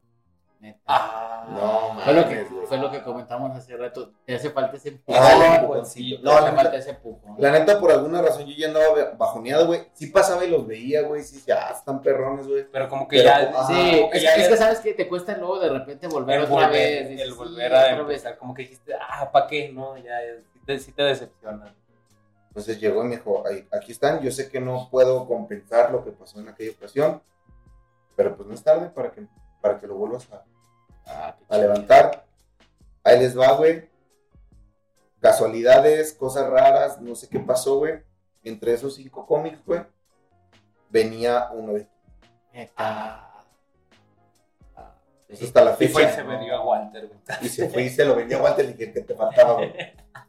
[0.62, 0.80] Neta.
[0.86, 4.12] Ah, No, Fue lo, que, fue lo que comentamos hace rato.
[4.26, 5.20] Te hace falta ese empujón.
[5.22, 7.36] Ah, No, pues, No, hace neta, falta ese empujón.
[7.40, 9.88] La neta, por alguna razón, yo ya andaba bajoneado, güey.
[9.94, 11.24] Sí pasaba y los veía, güey.
[11.24, 12.68] Sí, ya están perrones, güey.
[12.72, 13.52] Pero como que Pero, ya.
[13.56, 15.70] ah, Sí, como que es, ya es es- que sabes que te cuesta luego de
[15.70, 17.10] repente volver el otra volver, vez.
[17.10, 18.00] dices, el sí, volver a otra vez.
[18.02, 19.72] empezar, como que dijiste, ah, ¿para qué?
[19.74, 21.74] No, ya es, sí te, sí te decepciona.
[22.50, 24.20] Entonces llegó y me dijo, "Ay, aquí están.
[24.22, 27.22] Yo sé que no puedo compensar lo que pasó en aquella ocasión.
[28.16, 29.26] Pero pues no es tarde para que,
[29.62, 30.44] para que lo vuelvas a,
[31.06, 32.26] Ah, a levantar.
[33.04, 33.90] Ahí les va, güey.
[35.20, 38.02] Casualidades, cosas raras, no sé qué pasó, güey.
[38.44, 39.82] Entre esos cinco cómics, güey,
[40.90, 41.88] venía uno de
[42.54, 42.74] Neta.
[42.76, 43.44] Ah,
[45.28, 46.16] Eso hasta la Y fue y fecha.
[46.16, 47.20] se vendió a Walter, güey.
[47.42, 49.74] Y se fue y se lo vendió a Walter y dije que te faltaba, güey.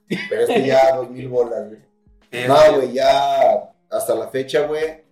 [0.28, 2.46] Pero este ya dos mil bolas, güey.
[2.46, 5.04] No, güey, ya hasta la fecha, güey.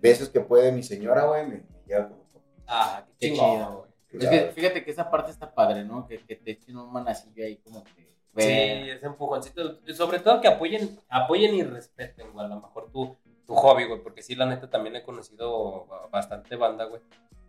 [0.00, 2.24] Veces que puede mi señora, güey, me, me lleva como.
[2.66, 3.87] Ah, qué chido, güey.
[4.12, 6.06] Es que fíjate que esa parte está padre, ¿no?
[6.06, 8.08] Que, que te echen un manacillo ahí como que.
[8.36, 9.80] Sí, ese empujoncito.
[9.94, 12.46] Sobre todo que apoyen, apoyen y respeten, güey.
[12.46, 14.02] A lo mejor tu, tu hobby, güey.
[14.02, 17.02] Porque sí, la neta, también he conocido bastante banda, güey.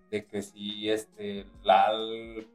[0.09, 1.91] De que sí, este, la,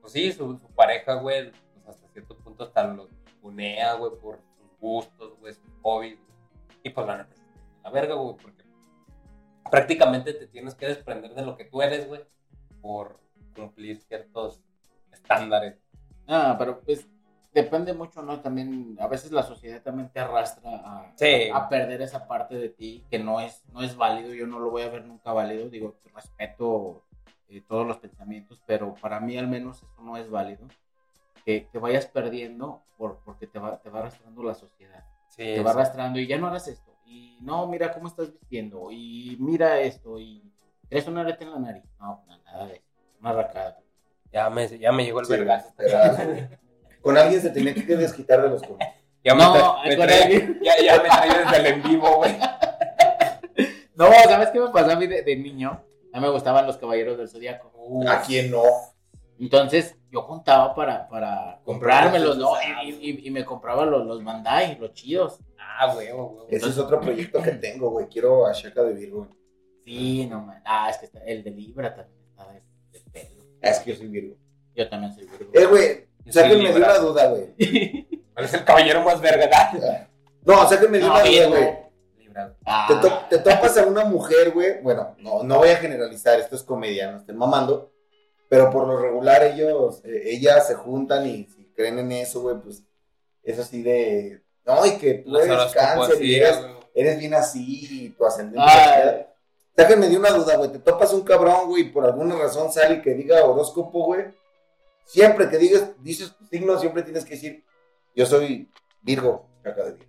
[0.00, 3.08] pues sí, su, su pareja, güey, pues hasta cierto punto hasta los
[3.42, 6.18] unea, güey, por sus gustos, güey, sus hobbies.
[6.18, 6.34] güey.
[6.82, 7.34] Y pues la neta,
[7.84, 8.64] la verga, güey, porque
[9.70, 12.22] prácticamente te tienes que desprender de lo que tú eres, güey,
[12.82, 13.20] por
[13.54, 14.60] cumplir ciertos
[15.12, 15.76] estándares.
[16.26, 17.06] Ah, pero pues
[17.52, 18.40] depende mucho, ¿no?
[18.40, 21.48] También, a veces la sociedad también te arrastra a, Sí.
[21.52, 24.34] a perder esa parte de ti que no es, no es válido.
[24.34, 25.68] Yo no lo voy a ver nunca válido.
[25.68, 27.04] Digo, respeto
[27.48, 30.66] eh, todos los pensamientos, pero para mí al menos eso no es válido.
[31.44, 35.04] Que, que vayas perdiendo por, porque te va, te va arrastrando la sociedad.
[35.28, 36.92] Sí, te va arrastrando y ya no hagas esto.
[37.06, 38.90] Y no, mira cómo estás vistiendo.
[38.90, 40.18] Y mira esto.
[40.18, 40.42] Y
[40.88, 41.84] traes una arete en la nariz.
[42.00, 42.93] No, no, nada de eso.
[43.24, 43.78] Una racada.
[44.32, 45.72] Ya me, ya me llegó el Sí, vergazo.
[47.00, 48.84] Con alguien se tenía que desquitar de los cómics.
[49.22, 50.60] Ya No, me, tra- me con trae- alguien.
[50.62, 52.36] ya, ya me trae desde el en vivo, güey.
[53.96, 55.80] No, ¿sabes qué me pasó a mí de, de niño?
[56.12, 57.70] A mí me gustaban los caballeros del zodiaco.
[58.08, 58.62] ¿A quién no?
[59.38, 62.50] Entonces yo juntaba para, para comprármelos, ¿no?
[62.84, 65.38] Y, y- y me compraba los, los Bandai, los chidos.
[65.58, 66.28] Ah, güey, güey.
[66.50, 68.06] Ese es otro proyecto que tengo, güey.
[68.08, 69.28] Quiero a Shaka de Virgo.
[69.84, 70.60] Sí, no man.
[70.64, 72.52] Ah, es que está- el de Libra también estaba
[73.70, 74.36] Es que yo soy Virgo.
[74.74, 75.50] Yo también soy Virgo.
[75.52, 78.06] Eh, güey, sáquenme de una duda, güey.
[78.34, 80.08] ¿Cuál es el caballero más verga?
[80.44, 81.84] No, sáquenme de No, una duda, güey.
[82.66, 84.80] Ah, Te, to- te topas a una mujer, güey.
[84.82, 87.92] Bueno, no, no voy a generalizar, esto es comedia, no estén mamando.
[88.48, 92.56] Pero por lo regular ellos, eh, ellas se juntan y si creen en eso, güey,
[92.60, 92.82] pues
[93.44, 94.42] es así de.
[94.66, 96.34] No, y que tú eres cáncer y
[96.94, 98.60] eres bien así y tu ascendente.
[98.60, 99.26] Ah.
[99.76, 100.70] Sáquenme de una duda, güey.
[100.70, 104.24] Te topas un cabrón, güey, y por alguna razón sale y que diga horóscopo, güey.
[105.04, 107.64] Siempre que digas, dices tu signo, siempre tienes que decir,
[108.14, 108.68] yo soy
[109.02, 110.06] Virgo, caca de Virgo.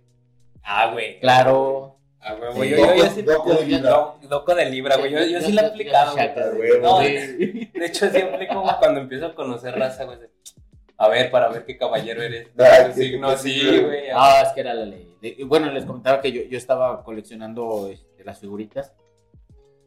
[0.62, 1.20] Ah, güey.
[1.20, 1.96] Claro.
[2.20, 2.76] Ah, güey, Sí.
[2.76, 3.22] Yo, yo, yo loco- sí.
[3.22, 3.90] loco de yo- Libra.
[3.90, 5.12] lo- Loco de Libra, güey.
[5.12, 6.56] Yo, yo sí lo he aplicado, güey.
[6.56, 6.80] Güey.
[6.80, 6.98] No.
[7.00, 10.18] De hecho, sí aplico güey, cuando empiezo a conocer raza, güey.
[10.98, 12.48] A ver, para ver qué caballero eres.
[12.58, 14.04] Ay, Tu qué- signo qué así, güey.
[14.14, 15.14] Ah, es que era la ley.
[15.20, 18.92] De- bueno, les comentaba que yo, yo estaba coleccionando este, las figuritas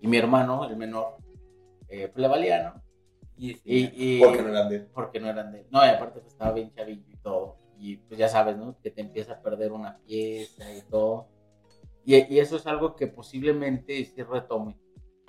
[0.02, 1.18] y mi hermano, el menor,
[1.88, 2.82] eh, pues le valía, ¿no?
[3.38, 4.88] Y, sí, Y, y- Porque no eran de él.
[4.94, 5.68] porque no eran de él.
[5.72, 7.56] No, y aparte pues estaba bien chavillo y todo.
[7.78, 8.76] Y pues ya sabes, ¿no?
[8.84, 11.28] Que te empieza a perder una pieza y todo.
[12.06, 14.78] Y, y eso es algo que posiblemente sí retome.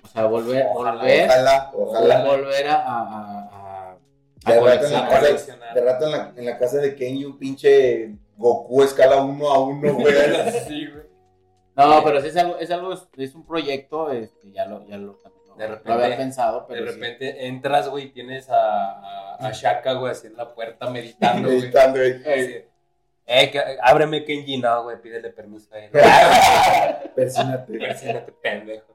[0.03, 2.25] O sea, volver, Ojalá, volver, Ojalá, ojalá.
[2.25, 3.49] volver a, a, a,
[3.93, 3.99] a-
[4.47, 7.25] a De rato, en la casa, de rato en la, en la casa de Kenji,
[7.27, 10.15] un pinche Goku escala uno a uno, güey.
[10.67, 11.05] Sí, güey.
[11.87, 15.13] No, pero sí es algo, es algo, es un proyecto, este, ya lo, ya lo,
[15.13, 16.95] lo- De lo repente- había pensado, pero De sí.
[16.95, 21.49] repente entras, güey, y tienes a, a, a Shaka, güey, así en la puerta meditando,
[21.49, 21.61] güey.
[21.61, 22.13] Meditando, güey.
[22.17, 22.65] Así,
[23.27, 25.91] Eh, que, ábreme Kenji, no, güey, pídele permiso a él.
[27.15, 27.79] Persínate.
[27.79, 28.95] Persínate, pendejo.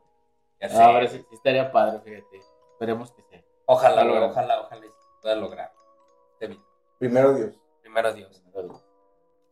[0.60, 0.78] Ya sé.
[0.78, 2.38] No, pero sí, sí estaría padre, fíjate.
[2.74, 3.42] Esperemos que sea.
[3.66, 5.72] Ojalá, Lo ojalá, ojalá se pueda lograr.
[6.40, 6.60] Te vi.
[7.00, 7.56] Primero Dios.
[7.82, 8.44] Primero Dios.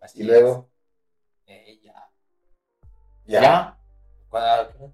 [0.02, 0.68] Así Y luego.
[0.70, 0.73] Eh.
[3.26, 3.42] Ya.
[3.42, 3.78] ¿Ya?
[4.30, 4.92] ¿Cuándo-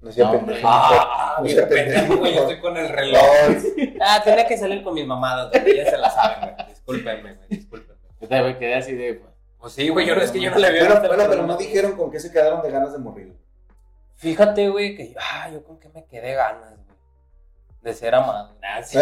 [0.00, 0.60] No sea No, pendejo.
[0.68, 3.20] Ah, No sea pendejo, güey, yo estoy con el reloj.
[4.00, 6.68] Ah, tenía que salir con mis mamadas, güey, ya se la saben, güey.
[6.68, 8.00] Discúlpenme, güey, discúlpenme.
[8.20, 9.14] Yo también quedé así de.
[9.14, 10.86] pues, Pues sí, güey, yo no es que yo no le veo.
[10.86, 13.36] Bueno, bueno, pero no dijeron con qué se quedaron de ganas de morir.
[14.16, 16.96] Fíjate, güey, que ah, yo con qué me quedé ganas, güey.
[17.82, 18.54] De ser amado.
[18.60, 18.98] Nah, sí.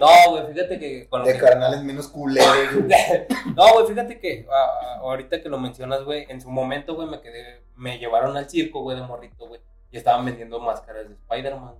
[0.00, 2.48] No, güey, fíjate que con lo De que- carnales menos culeros.
[2.74, 3.26] güey.
[3.54, 7.08] No, güey, fíjate que ah, ah, ahorita que lo mencionas, güey, en su momento, güey,
[7.08, 9.60] me quedé, me llevaron al circo, güey, de morrito, güey,
[9.90, 11.74] y estaban vendiendo máscaras de Spider-Man.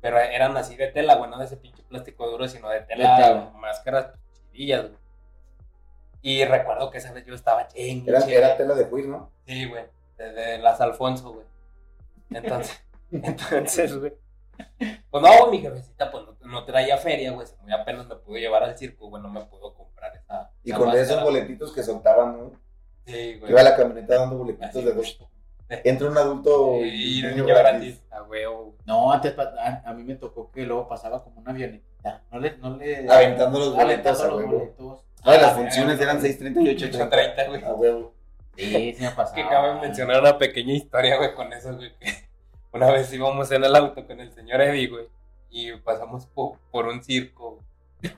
[0.00, 3.16] Pero eran así de tela, güey, no de ese pinche plástico duro, sino de tela,
[3.16, 3.50] De tela.
[3.56, 4.06] máscaras
[4.52, 4.98] chidillas, güey.
[6.22, 8.36] Y recuerdo que esa vez yo estaba chingue, Era, chingue.
[8.36, 9.30] era tela de Queen, ¿no?
[9.46, 9.84] Sí, güey,
[10.16, 11.46] de, de las Alfonso, güey.
[12.30, 12.82] Entonces,
[13.12, 14.12] entonces, güey.
[15.10, 18.36] Pues no, güey, mi jefecita, pues no, no traía feria, güey, muy apenas me pudo
[18.36, 20.50] llevar al circo, güey, no me pudo comprar esa.
[20.64, 21.34] Y esa con máscara, esos güey.
[21.34, 22.52] boletitos que soltaban, ¿no?
[23.06, 23.52] Sí, güey.
[23.52, 24.96] Iba la camioneta dando boletitos Así, de güey.
[25.18, 25.28] dos.
[25.82, 28.02] Entra un adulto Y un niño gratis.
[28.10, 28.76] A huevo.
[28.84, 32.22] No, antes a, a mí me tocó que luego pasaba como una avionetita.
[32.30, 32.56] No le.
[32.58, 34.52] No le Aventando los aventando boletos a los huevo.
[34.58, 35.04] boletos.
[35.24, 37.64] No, las Ah, funciones eran 6.38, 8.30, güey.
[37.64, 38.14] A huevo.
[38.56, 39.34] Sí, sí me pasaba.
[39.34, 41.92] Que cabe mencionar una pequeña historia, güey, con eso, güey.
[41.98, 42.23] que
[42.74, 45.08] Una vez íbamos en el auto con el señor Eddie, güey.
[45.50, 47.60] Y pasamos po- por un circo.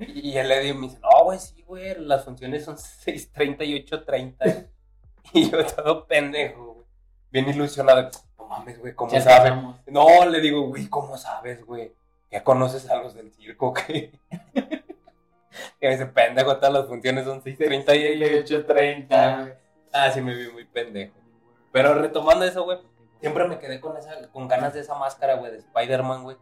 [0.00, 4.68] Y el Eddie me dice, no, güey, sí, güey, las funciones son 6.30 y 8.30.
[5.32, 6.86] Y yo todo pendejo, güey.
[7.32, 8.08] Bien ilusionado.
[8.38, 9.52] No mames, güey, ¿cómo sabes?
[9.86, 11.92] No, le digo, güey, ¿cómo sabes, güey?
[12.30, 14.12] ¿Ya conoces a los del circo, qué?
[14.54, 19.52] Y me dice, pendejo, todas las funciones son 6.30 y 8.30, güey.
[19.92, 21.14] Ah, sí me vi muy pendejo.
[21.72, 22.78] Pero retomando eso, güey,
[23.20, 26.36] siempre me quedé con esa, con ganas de esa máscara, güey, de Spider-Man, güey.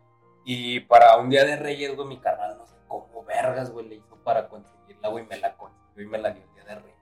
[0.44, 3.94] Y para un día de Reyes, güey, mi carnal, no sé cómo vergas, güey, le
[3.96, 6.96] hizo para conseguirla, güey, me la consiguió y me la dio el día de Reyes.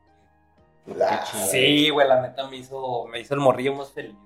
[0.86, 1.44] La- chido.
[1.46, 4.16] Sí, güey, la neta me hizo, me hizo el morrillo más feliz.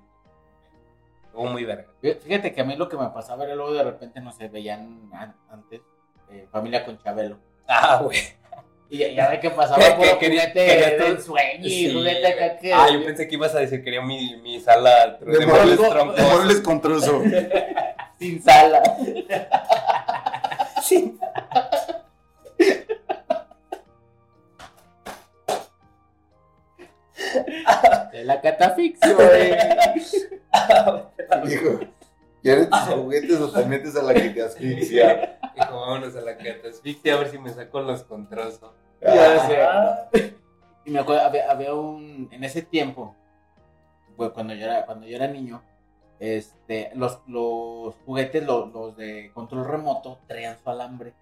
[1.26, 1.86] Estuvo muy verga.
[2.00, 5.08] Fíjate que a mí lo que me pasaba era luego de repente, no sé, veían
[5.12, 5.80] an- antes
[6.30, 7.38] eh, Familia con Chabelo.
[7.68, 8.18] Ah, güey.
[8.90, 12.56] Y ya, ve que pasaba Que- por quería- juguete quería todo- sueño y juguete acá
[12.58, 12.72] que...
[12.72, 16.16] Ah, yo pensé que ibas a decir que quería mi, mi sala de, De troncosos.
[16.16, 17.22] De muebles con trozo.
[18.18, 18.82] Sin sala.
[20.82, 21.18] Sí.
[28.12, 29.16] De la catafixio.
[31.44, 31.80] Dijo,
[32.42, 35.37] ¿quieres tus juguetes o te metes a la que te asfixia?
[35.58, 38.70] Dijo, vámonos a la catasfixia a ver si me saco los controzos.
[39.00, 39.46] Ya
[40.12, 40.36] sé.
[40.84, 43.14] Y me acuerdo, había, había un, en ese tiempo,
[44.16, 45.62] pues cuando yo era, cuando yo era niño,
[46.18, 51.12] este, los, los juguetes, los, los de control remoto, traían su alambre.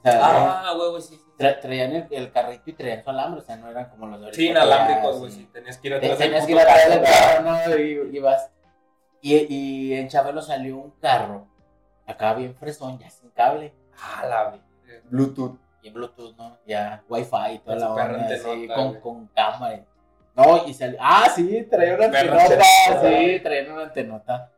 [0.00, 0.20] O sea,
[0.68, 1.14] Ah, güey, güey, sí.
[1.14, 1.22] sí.
[1.38, 4.20] tra- traían el, el carrito y traían su alambre, o sea, no eran como los
[4.20, 4.34] de.
[4.34, 5.30] Sí, inalámbricos, güey.
[5.30, 5.48] sí.
[5.52, 7.78] Tenías que ir atrás del Tenías que ir atrás del carro.
[7.78, 8.50] Y ibas.
[9.20, 11.46] Y, y en Chabelo salió un carro,
[12.08, 13.72] acá bien fresón, ya sin cable.
[13.98, 14.64] Ah, la verga.
[15.10, 15.58] Bluetooth.
[15.82, 16.58] Y en Bluetooth, ¿no?
[16.66, 19.84] Ya, Wi-Fi y toda la onda, así, con, con cámara.
[20.34, 20.96] No, y salió.
[21.00, 22.64] Ah, sí, traía una Perra antenota.
[23.02, 24.50] Sí, traía una antenota.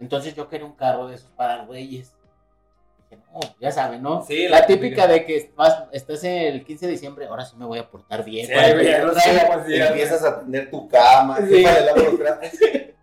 [0.00, 2.14] Entonces yo quería un carro de esos para reyes.
[3.32, 4.22] No, ya saben, ¿no?
[4.24, 5.06] Sí, la la típica típica.
[5.06, 8.46] de que vas, estás el 15 de diciembre, ahora sí me voy a portar bien.
[8.46, 9.14] Sí, traigan.
[9.14, 11.38] sé, Empiezas a atender tu cama.
[11.46, 11.64] Sí.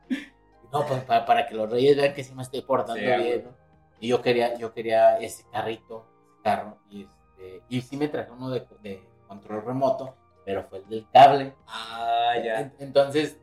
[0.72, 3.44] No, pues para, para que los reyes vean que sí me estoy portando Sí, bien.
[3.44, 3.61] ¿no?
[4.02, 8.32] Y yo quería, yo quería ese carrito, ese carro, y este, y sí me traje
[8.32, 11.54] uno de, de control remoto, pero fue el del cable.
[11.68, 12.60] Ah, ya.
[12.62, 13.38] En- Entonces,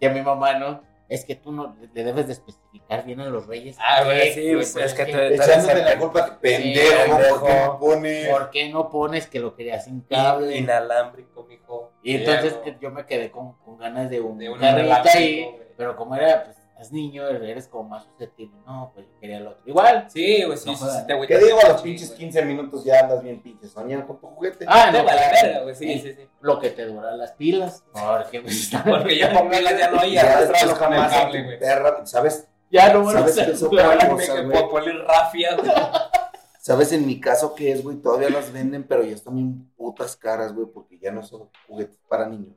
[0.00, 0.82] ya mi mamá, ¿no?
[1.08, 3.76] Es que tú no le debes de especificar bien a los reyes.
[3.78, 6.90] Ah, güey, sí, güey, pues, es que tú- Echándole la culpa pendejo.
[7.16, 7.28] pendejo.
[7.40, 8.26] ¿por qué no pone?
[8.30, 10.56] ¿Por qué no pones que lo querías sin cable?
[10.56, 11.92] Inalámbrico, mijo.
[12.02, 14.86] Y entonces Sí, que yo me quedé con, con ganas de un, De un carrito
[14.86, 15.66] inalámbrico, ahí, güey.
[15.76, 18.56] pero como era, pues, eres niño, eres como más susceptible.
[18.66, 19.62] No, pues yo quería el otro.
[19.66, 20.06] Igual.
[20.10, 21.58] Sí, güey, sí, No sí, sí, te ¿Qué digo?
[21.64, 24.64] A los pinches 15 minutos ya andas bien pinches soñando con tu juguete.
[24.68, 25.36] Ah, no, vale claro.
[25.42, 26.28] verga, güey, sí, Eh, sí, sí.
[26.40, 27.84] Lo que te dura las pilas.
[27.92, 30.48] Porque, pues, Porque ya papelas ya no hay, ya
[30.78, 31.58] con el cable, güey.
[31.58, 32.48] perra, ¿sabes?
[32.70, 35.70] ya no van a ¿Sabes ser es popoli rafia, güey.
[36.58, 37.98] ¿Sabes en mi caso qué es, güey?
[37.98, 41.98] Todavía las venden, pero ya están bien putas caras, güey, porque ya no son juguetes
[42.08, 42.56] para niños.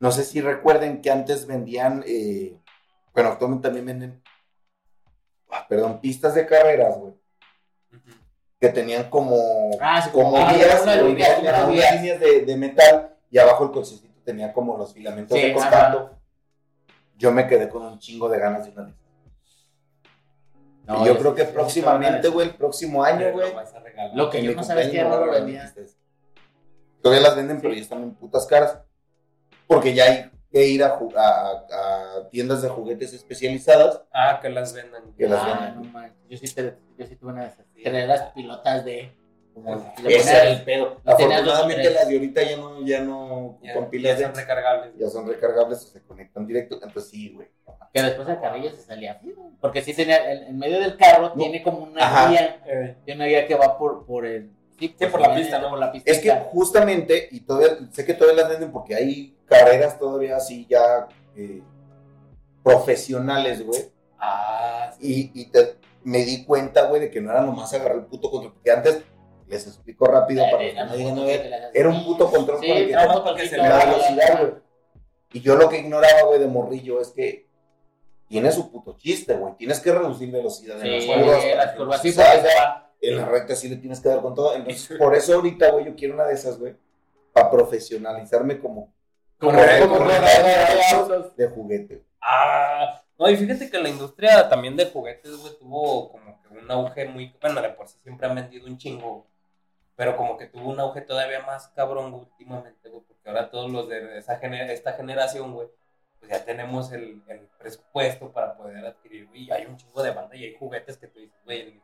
[0.00, 2.58] No sé si recuerden que antes vendían, eh,
[3.14, 4.22] bueno, actualmente también venden,
[5.50, 7.14] ah, perdón, pistas de carreras, güey,
[8.60, 9.36] que tenían como,
[9.80, 11.94] Ah, sí, como ah, guías, una güey, línea, unas unas guías.
[11.96, 16.18] líneas de, de metal y abajo el cochecito tenía como los filamentos Sí, de contacto.
[17.16, 18.94] Yo me quedé con un chingo de ganas de una esas.
[20.86, 23.52] No, y yo es- creo que próximamente, güey, el próximo año, güey,
[24.14, 25.70] Lo que yo no sabía es que no lo regalaron
[27.00, 28.78] Todavía las venden, pero ya están en putas caras.
[29.66, 31.64] Porque ya hay que ir a, a-
[32.20, 34.02] a tiendas de juguetes especializadas.
[34.12, 35.02] Ah, que las vendan.
[35.18, 35.92] Que las Ah, venden.
[35.92, 36.08] no.
[36.28, 37.52] Yo sí, te, yo sí tuve una
[37.84, 39.12] de las pilotas de.
[39.52, 40.02] Como Esa.
[40.02, 41.00] le ponían el pedo.
[41.04, 44.92] Afortunadamente las de ahorita ya no, ya no Ya, con ya pilas son de- recargables.
[44.98, 46.74] ya son recargables o se conectan directo.
[46.82, 47.48] Entonces sí, güey.
[47.92, 49.20] Que después el carrillo se salía.
[49.60, 50.32] Porque sí tenía.
[50.32, 51.34] En, en medio del carro No.
[51.34, 52.30] tiene como una Ajá.
[52.30, 52.62] guía.
[52.66, 54.50] Eh, Tiene una guía que va por, por el.
[54.78, 55.70] Sí, por la pista, ¿no?
[55.70, 56.10] Por la pista.
[56.10, 60.66] Es que justamente, y todavía, sé que todavía las venden porque hay carreras todavía así
[60.68, 61.06] ya
[61.36, 61.62] eh,
[62.62, 63.90] profesionales, güey.
[64.18, 65.30] Ah, sí.
[65.34, 68.30] Y, y te- me di cuenta, güey, de que no era nomás agarrar el puto
[68.30, 68.52] control.
[68.54, 69.02] Porque antes,
[69.46, 73.36] les explico rápido para los que no digan, era un puto control Sí, con el
[73.36, 74.52] que se le da velocidad, güey.
[75.32, 77.46] Y yo lo que ignoraba, güey, de morrillo es que
[78.28, 79.54] tiene su puto chiste, güey.
[79.56, 81.44] Tienes que reducir velocidad en Sí, las curvas.
[81.56, 82.50] las curvas sí, se porque salga.
[82.50, 82.83] se va.
[83.08, 84.54] En la recta sí le tienes que dar con todo.
[84.54, 86.74] Entonces, por eso ahorita, güey, yo quiero una de esas, güey.
[87.32, 88.92] Para profesionalizarme como
[89.38, 89.58] Como,
[91.36, 92.04] de juguete.
[92.20, 96.70] Ah, no, y fíjate que la industria también de juguetes, güey, tuvo como que un
[96.70, 97.34] auge muy.
[97.40, 99.26] Bueno, de por sí siempre han vendido un chingo.
[99.96, 103.88] Pero como que tuvo un auge todavía más cabrón últimamente, güey, porque ahora todos los
[103.88, 105.68] de esa gener- esta generación, güey,
[106.18, 110.10] pues ya tenemos el, el presupuesto para poder adquirir, güey, y hay un chingo de
[110.10, 111.80] banda y hay juguetes que tú dices, güey,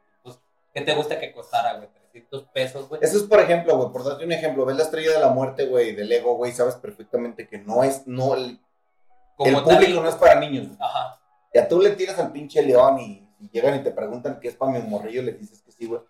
[0.75, 1.89] ¿qué te gusta que costara, güey?
[2.13, 3.01] 300 pesos, güey.
[3.05, 5.67] Eso es, por ejemplo, güey, por darte un ejemplo, ves la estrella de la muerte,
[5.67, 8.59] güey, de Lego, güey, sabes perfectamente que no es, no, el,
[9.39, 10.67] el tal- público no es para niños.
[10.67, 10.79] güey.
[10.81, 11.21] Ajá.
[11.55, 14.57] Ya tú le tiras al pinche león y, y llegan y te preguntan qué es
[14.57, 16.01] para mi morrillo, le dices que sí, güey.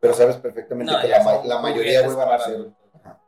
[0.00, 2.54] Pero sabes perfectamente No, que la, ma- la mayoría, güey, van a para ser.
[2.56, 2.84] adultos.
[2.94, 3.20] Ajá.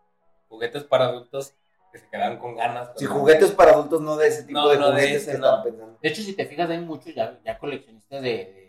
[0.49, 1.55] Juguetes para adultos
[1.93, 2.91] que se quedan con ganas.
[2.97, 5.33] Si con- juguetes para adultos, no de ese tipo No, de no de juguetes ese,
[5.33, 5.47] que no.
[5.49, 5.99] están pensando.
[6.03, 8.66] De hecho, si te fijas, hay muchos ya, ya coleccionistas de, de,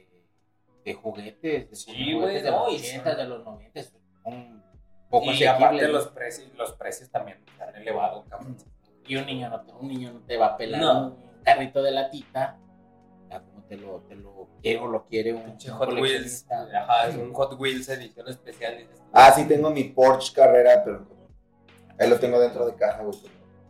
[0.88, 1.70] de juguetes.
[1.70, 3.84] De Sí, juguetes de no, los y 80, son- de los 90.
[3.84, 4.64] Son un
[5.10, 8.56] poco Y asequibles, aparte los precios, los precios también se han elevado, cabrón.
[9.06, 11.08] Y un niño no te, un niño no te va a pelar No.
[11.08, 12.58] un carrito de latita.
[13.30, 16.46] Como te lo, te lo quiere o lo quiere un, Hot Wheels.
[16.46, 16.68] coleccionista.
[16.84, 18.88] Ajá, es un Hot Wheels edición especial.
[19.12, 21.06] Ah, sí, tengo mi Porsche Carrera, pero
[22.00, 23.20] ahí lo tengo dentro de caja, güey.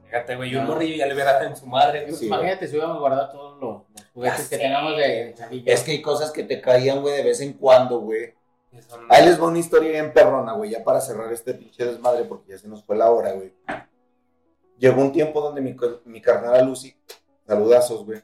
[0.06, 0.62] Fíjate, güey, No.
[0.64, 2.12] morrillo ya le hubiera dado en su madre.
[2.14, 4.58] Sí, imagínate si hubiéramos guardado los, los juguetes Ya que sé.
[4.58, 5.72] teníamos de chavillo.
[5.74, 8.34] Es que hay cosas que te caían, güey, de vez en cuando, güey.
[8.88, 12.26] Son- Ahí les va una historia bien perrona, güey, ya para cerrar este pinche desmadre,
[12.26, 13.54] porque ya se nos fue la hora, güey.
[14.78, 16.96] Llegó un tiempo donde mi, mi carnala Lucy,
[17.48, 18.22] saludazos, güey,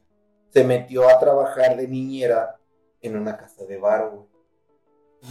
[0.50, 2.60] se metió a trabajar de niñera
[3.02, 4.28] en una casa de bar, güey.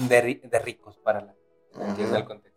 [0.08, 1.34] de, ri- de ricos para la.
[1.76, 1.90] Ajá.
[1.90, 2.51] Entiende el contexto.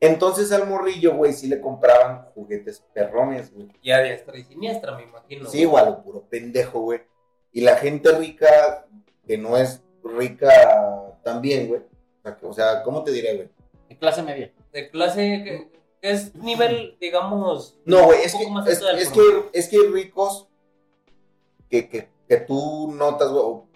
[0.00, 3.68] Entonces al morrillo, güey, sí le compraban juguetes perrones, güey.
[3.82, 5.48] Y a diestra y siniestra, me imagino.
[5.48, 7.02] Sí, igual, lo puro pendejo, güey.
[7.52, 8.86] Y la gente rica,
[9.26, 11.82] que no es rica también, güey,
[12.42, 13.48] O sea, ¿cómo te diré, güey?
[13.88, 14.52] De clase media.
[14.72, 17.76] De clase que que es nivel, digamos.
[17.84, 19.20] No, güey, es que, es, es que,
[19.52, 20.48] es que hay ricos
[21.68, 23.42] que, que, que tú notas, güey.
[23.44, 23.66] o-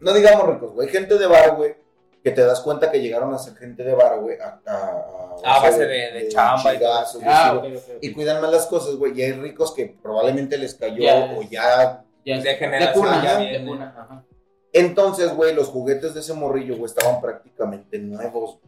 [0.00, 0.88] No digamos ricos, güey.
[0.88, 1.74] Gente de bar, güey,
[2.22, 5.60] que te das cuenta que llegaron a ser gente de bar, güey, a, a, A
[5.60, 7.24] base de- de chamba y Ah, sí, ok,
[7.60, 7.76] güey.
[7.76, 7.98] ok, ok.
[8.00, 9.18] Y cuidan más las cosas, güey.
[9.18, 11.34] Y hay ricos que probablemente les cayó Ya.
[11.36, 12.04] o ya.
[12.24, 13.66] Ya, de generación cuna, ya de viene.
[13.68, 14.24] cuna, ajá.
[14.72, 18.58] Entonces, güey, los juguetes de ese morrillo, güey, estaban prácticamente nuevos,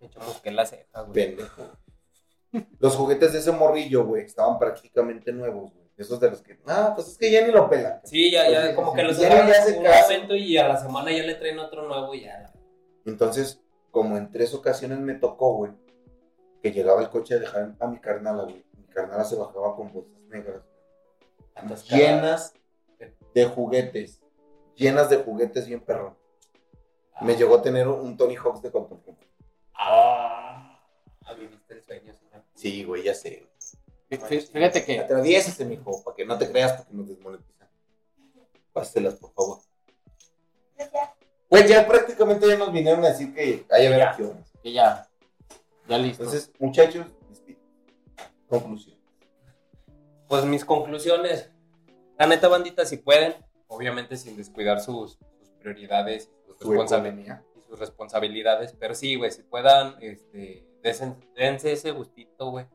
[0.00, 1.12] Echamos que la ceja, güey.
[1.12, 1.62] pendejo.
[2.78, 5.84] Los juguetes de ese morrillo, güey, estaban prácticamente nuevos, güey.
[5.96, 8.00] Esos de los que, ah, pues es que ya ni lo pelan.
[8.04, 11.12] Sí, ya, ya, Pues, como que los ya hace un momento y a la semana
[11.12, 12.50] ya le traen otro nuevo y ya.
[13.06, 15.72] Entonces, como en tres ocasiones me tocó, güey,
[16.62, 18.64] que llegaba el coche a dejar a mi carnala, güey.
[18.76, 20.62] Mi carnala se bajaba con bolsas negras,
[21.54, 22.54] Andas llenas
[23.34, 24.20] de juguetes,
[24.74, 26.16] llenas de juguetes bien perrón.
[27.14, 27.24] Ah.
[27.24, 29.00] Me llegó a tener un Tony Hawks de control.
[29.74, 30.80] Ah,
[31.38, 32.42] viviste el sueño, señor.
[32.54, 33.46] Sí, güey, ya sé.
[34.10, 37.68] Fí- fí- Fíjate Que que atraviésese, mijo, para que no te creas porque nos desmonetizan.
[38.72, 39.58] Páselas, por favor.
[41.48, 44.10] Pues ya prácticamente ya nos vinieron a decir que hay a ver Ya.
[44.10, 44.52] acciones.
[44.62, 45.08] que ya,
[45.88, 46.22] ya listo.
[46.24, 47.06] Entonces, muchachos,
[48.48, 48.96] conclusión.
[50.28, 51.50] Pues mis conclusiones.
[52.18, 53.34] La neta, bandita, si pueden,
[53.66, 57.44] obviamente sin descuidar sus, sus prioridades y sus, Su responsabil- economía.
[57.56, 58.74] y sus responsabilidades.
[58.78, 62.66] Pero sí, güey, si puedan, este, desen- dense ese gustito, güey.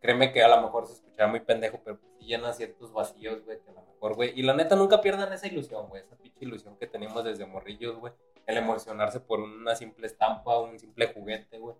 [0.00, 3.44] Créeme que a lo mejor se escuchará muy pendejo, pero pues sí llena ciertos vacíos,
[3.44, 4.38] güey, que a lo mejor, güey.
[4.38, 6.02] Y la neta, nunca pierdan esa ilusión, güey.
[6.02, 8.12] Esa pinche ilusión que tenemos desde morrillos, güey.
[8.46, 11.76] El emocionarse por una simple estampa, un simple juguete, güey.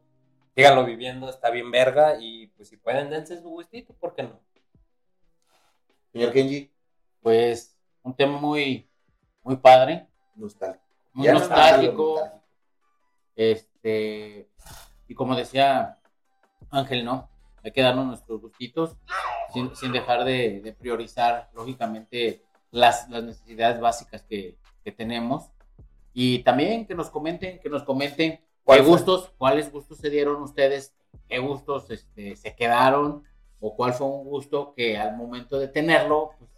[0.55, 2.17] Síganlo viviendo, está bien verga.
[2.21, 4.41] Y pues si pueden, dense su gustito, ¿por qué no?
[6.13, 6.71] Señor Kenji,
[7.23, 8.89] Pues un tema muy,
[9.43, 10.85] muy padre, nostálgico.
[11.15, 12.21] muy Ya nostálgico.
[13.35, 14.51] Este,
[15.09, 15.99] y como decía
[16.71, 17.32] Ángel, ¿no?
[17.65, 18.97] Hay que darnos nuestros gustitos
[19.53, 25.51] sin, sin dejar de, de priorizar, lógicamente, las, las necesidades básicas que, que tenemos.
[26.15, 30.95] Y también que nos comenten, que nos comenten qué gustos, cuáles gustos se dieron ustedes,
[31.29, 33.25] qué gustos este, se quedaron,
[33.61, 36.51] o cuál fue un gusto que al momento de tenerlo, pues,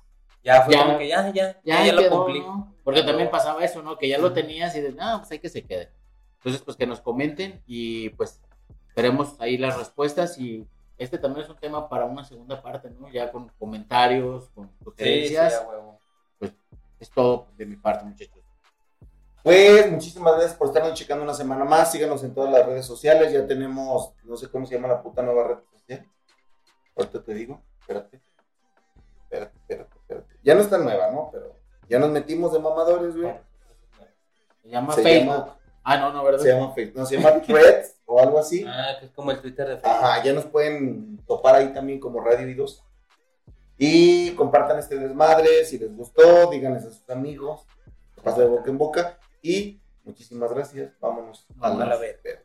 [0.43, 0.85] Ya fue Ya.
[0.85, 2.41] como que ya, ya, ya, ya, lo cumplí.
[2.41, 2.75] ¿no?
[2.83, 3.97] Porque también pasaba eso, ¿no?
[3.97, 5.91] Que ya lo tenías y de, no, pues hay que se quede.
[6.39, 8.43] Entonces, pues que nos comenten y pues
[8.95, 10.67] veremos ahí las respuestas y
[10.99, 13.09] este también es un tema para una segunda parte, ¿no?
[13.11, 15.55] Ya con comentarios, con Sí, sí, sugerencias.
[15.55, 15.99] a huevo.
[17.01, 18.39] es todo de mi parte, muchachos.
[19.43, 21.93] Pues muchísimas gracias por estarnos checando una semana más.
[21.93, 23.31] Síganos en todas las redes sociales.
[23.33, 26.07] Ya tenemos, no sé cómo se llama la puta nueva red social.
[26.97, 27.61] Ahorita te digo.
[27.81, 28.23] Espérate.
[29.25, 30.35] Espérate, espérate, espérate.
[30.43, 31.29] Ya no está nueva, ¿no?
[31.31, 31.57] Pero
[31.91, 33.35] ya nos metimos de mamadores, güey.
[34.63, 35.35] Se llama Se Facebook.
[35.35, 36.41] llama, Ah, no, no, ¿verdad?
[36.41, 36.99] se llama Facebook.
[36.99, 38.65] No, se llama Threads o algo así.
[38.67, 39.93] Ah, que es como el Twitter de Facebook.
[39.93, 42.83] Ajá, ya nos pueden topar ahí también como Radio Idos.
[43.77, 45.65] Y compartan este desmadre.
[45.65, 47.67] Si les gustó, díganles a sus amigos.
[48.23, 49.19] Pase de boca en boca.
[49.43, 50.93] Y muchísimas gracias.
[51.01, 51.87] Vámonos Vámonos.
[51.87, 52.43] a la verga.